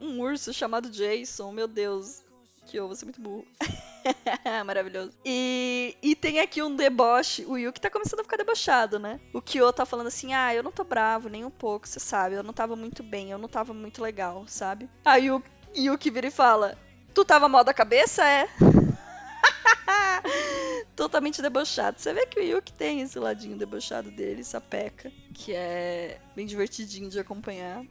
um 0.00 0.20
urso 0.20 0.52
chamado 0.52 0.90
Jason, 0.90 1.50
meu 1.52 1.66
Deus. 1.66 2.22
Kyo, 2.68 2.86
você 2.86 3.04
é 3.04 3.06
muito 3.06 3.20
burro. 3.20 3.46
Maravilhoso. 4.66 5.12
E, 5.24 5.96
e 6.02 6.14
tem 6.14 6.38
aqui 6.38 6.62
um 6.62 6.76
deboche. 6.76 7.44
O 7.46 7.56
Yuki 7.56 7.80
tá 7.80 7.90
começando 7.90 8.20
a 8.20 8.22
ficar 8.22 8.36
debochado, 8.36 8.98
né? 8.98 9.18
O 9.32 9.40
Kyo 9.40 9.72
tá 9.72 9.86
falando 9.86 10.08
assim: 10.08 10.34
ah, 10.34 10.54
eu 10.54 10.62
não 10.62 10.70
tô 10.70 10.84
bravo 10.84 11.30
nem 11.30 11.44
um 11.44 11.50
pouco, 11.50 11.88
você 11.88 11.98
sabe. 11.98 12.34
Eu 12.34 12.42
não 12.42 12.52
tava 12.52 12.76
muito 12.76 13.02
bem, 13.02 13.30
eu 13.30 13.38
não 13.38 13.48
tava 13.48 13.72
muito 13.72 14.02
legal, 14.02 14.44
sabe? 14.46 14.88
Aí 15.04 15.30
o 15.30 15.42
Yuki 15.74 16.10
vira 16.10 16.26
e 16.26 16.30
fala: 16.30 16.76
Tu 17.14 17.24
tava 17.24 17.48
mal 17.48 17.64
da 17.64 17.72
cabeça, 17.72 18.22
é? 18.28 18.46
Totalmente 20.94 21.40
debochado. 21.40 21.98
Você 21.98 22.12
vê 22.12 22.26
que 22.26 22.38
o 22.38 22.42
Yuki 22.42 22.72
tem 22.72 23.00
esse 23.00 23.18
ladinho 23.18 23.56
debochado 23.56 24.10
dele, 24.10 24.44
sapeca, 24.44 25.10
que 25.32 25.54
é 25.54 26.20
bem 26.36 26.44
divertidinho 26.44 27.08
de 27.08 27.18
acompanhar. 27.18 27.82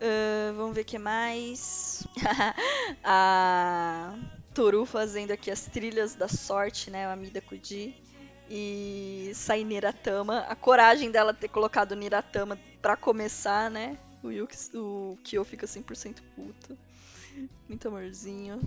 Uh, 0.00 0.54
vamos 0.56 0.74
ver 0.74 0.80
o 0.80 0.84
que 0.84 0.98
mais. 0.98 2.06
a 3.04 4.14
Toru 4.54 4.86
fazendo 4.86 5.30
aqui 5.30 5.50
as 5.50 5.66
trilhas 5.66 6.14
da 6.14 6.26
sorte, 6.26 6.90
né? 6.90 7.06
A 7.06 7.12
Amida 7.12 7.40
Kuji. 7.40 7.94
E 8.48 9.30
sai 9.34 9.62
Niratama. 9.62 10.40
A 10.48 10.56
coragem 10.56 11.10
dela 11.10 11.34
ter 11.34 11.48
colocado 11.48 11.94
Niratama 11.94 12.58
para 12.80 12.96
começar, 12.96 13.70
né? 13.70 13.98
O, 14.22 14.30
Yuki, 14.30 14.56
o 14.74 15.18
Kyo 15.22 15.44
fica 15.44 15.66
100% 15.66 16.22
puto. 16.34 16.78
Muito 17.68 17.88
amorzinho. 17.88 18.58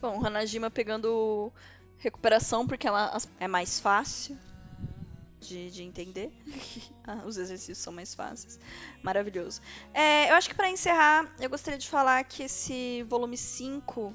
Bom, 0.00 0.24
Hanajima 0.24 0.70
pegando 0.70 1.52
recuperação 1.98 2.66
porque 2.66 2.86
ela 2.86 3.16
é 3.38 3.46
mais 3.46 3.80
fácil 3.80 4.38
de, 5.40 5.70
de 5.70 5.82
entender. 5.82 6.30
Ah, 7.02 7.24
os 7.26 7.36
exercícios 7.38 7.78
são 7.78 7.92
mais 7.92 8.14
fáceis. 8.14 8.56
Maravilhoso. 9.02 9.60
É, 9.92 10.30
eu 10.30 10.36
acho 10.36 10.48
que 10.48 10.54
para 10.54 10.70
encerrar, 10.70 11.34
eu 11.40 11.50
gostaria 11.50 11.78
de 11.78 11.88
falar 11.88 12.22
que 12.22 12.44
esse 12.44 13.02
volume 13.08 13.36
5 13.36 14.14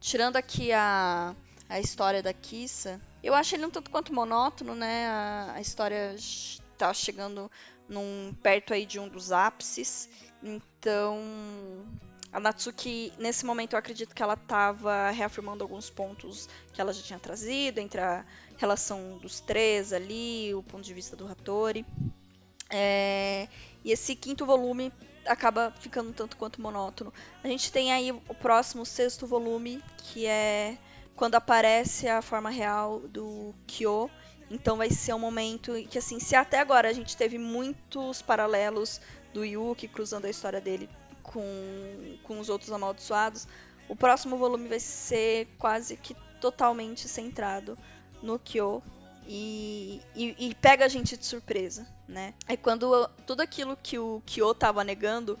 tirando 0.00 0.36
aqui 0.36 0.72
a, 0.72 1.36
a 1.68 1.78
história 1.78 2.22
da 2.22 2.32
Kissa, 2.32 3.00
eu 3.22 3.34
acho 3.34 3.54
ele 3.54 3.66
um 3.66 3.70
tanto 3.70 3.90
quanto 3.90 4.14
monótono, 4.14 4.74
né? 4.74 5.06
A, 5.06 5.52
a 5.56 5.60
história 5.60 6.16
tá 6.78 6.92
chegando 6.94 7.50
num, 7.88 8.34
perto 8.42 8.72
aí 8.72 8.86
de 8.86 8.98
um 8.98 9.08
dos 9.08 9.30
ápices. 9.30 10.08
Então, 10.42 11.20
a 12.32 12.38
Natsuki, 12.38 13.12
nesse 13.18 13.44
momento, 13.44 13.72
eu 13.72 13.78
acredito 13.78 14.14
que 14.14 14.22
ela 14.22 14.34
estava 14.34 15.10
reafirmando 15.10 15.64
alguns 15.64 15.90
pontos 15.90 16.48
que 16.72 16.80
ela 16.80 16.92
já 16.92 17.02
tinha 17.02 17.18
trazido, 17.18 17.80
entre 17.80 18.00
a 18.00 18.24
relação 18.56 19.18
dos 19.18 19.40
três 19.40 19.92
ali, 19.92 20.54
o 20.54 20.62
ponto 20.62 20.84
de 20.84 20.94
vista 20.94 21.16
do 21.16 21.26
Hattori. 21.26 21.84
É, 22.70 23.48
e 23.84 23.90
esse 23.90 24.14
quinto 24.14 24.46
volume 24.46 24.92
acaba 25.26 25.72
ficando 25.80 26.12
tanto 26.12 26.36
quanto 26.36 26.62
monótono. 26.62 27.12
A 27.42 27.48
gente 27.48 27.72
tem 27.72 27.92
aí 27.92 28.12
o 28.12 28.34
próximo 28.34 28.86
sexto 28.86 29.26
volume, 29.26 29.82
que 29.98 30.24
é 30.24 30.78
quando 31.16 31.34
aparece 31.34 32.06
a 32.06 32.22
forma 32.22 32.48
real 32.48 33.00
do 33.00 33.52
Kyo. 33.66 34.08
Então 34.48 34.76
vai 34.76 34.90
ser 34.90 35.14
um 35.14 35.18
momento 35.18 35.72
que, 35.90 35.98
assim, 35.98 36.20
se 36.20 36.36
até 36.36 36.60
agora 36.60 36.88
a 36.88 36.92
gente 36.92 37.16
teve 37.16 37.38
muitos 37.38 38.22
paralelos 38.22 39.00
do 39.34 39.44
Yuki 39.44 39.88
cruzando 39.88 40.26
a 40.26 40.30
história 40.30 40.60
dele 40.60 40.88
com, 41.32 42.18
com 42.24 42.40
os 42.40 42.48
outros 42.48 42.72
amaldiçoados, 42.72 43.46
o 43.88 43.94
próximo 43.94 44.36
volume 44.36 44.68
vai 44.68 44.80
ser 44.80 45.48
quase 45.58 45.96
que 45.96 46.14
totalmente 46.40 47.08
centrado 47.08 47.78
no 48.22 48.38
Kyo 48.38 48.82
e, 49.26 50.00
e, 50.14 50.34
e, 50.38 50.54
pega 50.56 50.84
a 50.84 50.88
gente 50.88 51.16
de 51.16 51.24
surpresa, 51.24 51.86
né? 52.08 52.34
Aí 52.48 52.56
quando 52.56 53.08
tudo 53.26 53.42
aquilo 53.42 53.76
que 53.80 53.98
o 53.98 54.20
Kyo 54.26 54.52
tava 54.54 54.82
negando, 54.82 55.38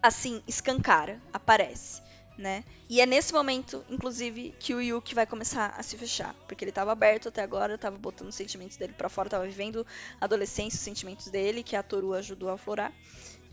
assim, 0.00 0.40
escancara, 0.46 1.20
aparece, 1.32 2.00
né? 2.38 2.62
E 2.88 3.00
é 3.00 3.06
nesse 3.06 3.32
momento, 3.32 3.84
inclusive, 3.90 4.54
que 4.60 4.72
o 4.72 4.80
Yuki 4.80 5.14
vai 5.14 5.26
começar 5.26 5.74
a 5.76 5.82
se 5.82 5.96
fechar, 5.96 6.32
porque 6.46 6.64
ele 6.64 6.70
tava 6.70 6.92
aberto 6.92 7.28
até 7.28 7.42
agora, 7.42 7.76
tava 7.76 7.98
botando 7.98 8.28
os 8.28 8.34
sentimentos 8.36 8.76
dele 8.76 8.92
para 8.92 9.08
fora, 9.08 9.28
tava 9.28 9.46
vivendo 9.46 9.84
a 10.20 10.26
adolescência, 10.26 10.76
os 10.76 10.84
sentimentos 10.84 11.28
dele, 11.28 11.64
que 11.64 11.74
a 11.74 11.82
Toru 11.82 12.12
ajudou 12.12 12.50
a 12.50 12.54
aflorar. 12.54 12.92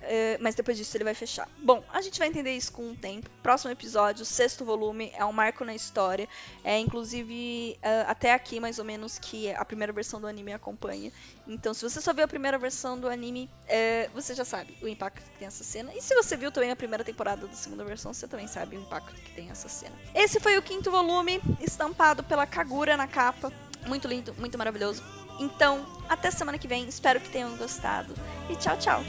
É, 0.03 0.37
mas 0.39 0.55
depois 0.55 0.77
disso 0.77 0.95
ele 0.97 1.03
vai 1.03 1.13
fechar. 1.13 1.47
Bom, 1.57 1.83
a 1.93 2.01
gente 2.01 2.17
vai 2.17 2.27
entender 2.27 2.55
isso 2.55 2.71
com 2.71 2.91
o 2.91 2.95
tempo. 2.95 3.29
Próximo 3.43 3.71
episódio, 3.71 4.25
sexto 4.25 4.65
volume, 4.65 5.11
é 5.15 5.23
um 5.25 5.31
marco 5.31 5.63
na 5.63 5.75
história. 5.75 6.27
É 6.63 6.77
inclusive 6.79 7.77
uh, 7.77 8.09
até 8.09 8.33
aqui, 8.33 8.59
mais 8.59 8.79
ou 8.79 8.85
menos, 8.85 9.19
que 9.19 9.51
a 9.51 9.63
primeira 9.63 9.93
versão 9.93 10.19
do 10.19 10.27
anime 10.27 10.53
acompanha. 10.53 11.11
Então, 11.47 11.73
se 11.73 11.83
você 11.83 12.01
só 12.01 12.13
viu 12.13 12.23
a 12.23 12.27
primeira 12.27 12.57
versão 12.57 12.99
do 12.99 13.07
anime, 13.07 13.49
é, 13.67 14.09
você 14.13 14.33
já 14.33 14.45
sabe 14.45 14.77
o 14.81 14.87
impacto 14.87 15.29
que 15.31 15.37
tem 15.39 15.47
essa 15.47 15.63
cena. 15.63 15.93
E 15.93 16.01
se 16.01 16.15
você 16.15 16.37
viu 16.37 16.51
também 16.51 16.71
a 16.71 16.75
primeira 16.75 17.03
temporada 17.03 17.47
da 17.47 17.53
segunda 17.53 17.83
versão, 17.83 18.13
você 18.13 18.27
também 18.27 18.47
sabe 18.47 18.77
o 18.77 18.79
impacto 18.79 19.13
que 19.15 19.31
tem 19.31 19.49
essa 19.49 19.67
cena. 19.67 19.95
Esse 20.13 20.39
foi 20.39 20.57
o 20.57 20.61
quinto 20.61 20.89
volume, 20.91 21.41
estampado 21.59 22.23
pela 22.23 22.45
Kagura 22.45 22.95
na 22.95 23.07
capa. 23.07 23.51
Muito 23.87 24.07
lindo, 24.07 24.33
muito 24.35 24.57
maravilhoso. 24.57 25.03
Então, 25.39 25.83
até 26.07 26.29
semana 26.29 26.57
que 26.57 26.67
vem. 26.67 26.87
Espero 26.87 27.19
que 27.19 27.29
tenham 27.29 27.55
gostado. 27.57 28.13
E 28.49 28.55
tchau, 28.55 28.77
tchau. 28.77 29.03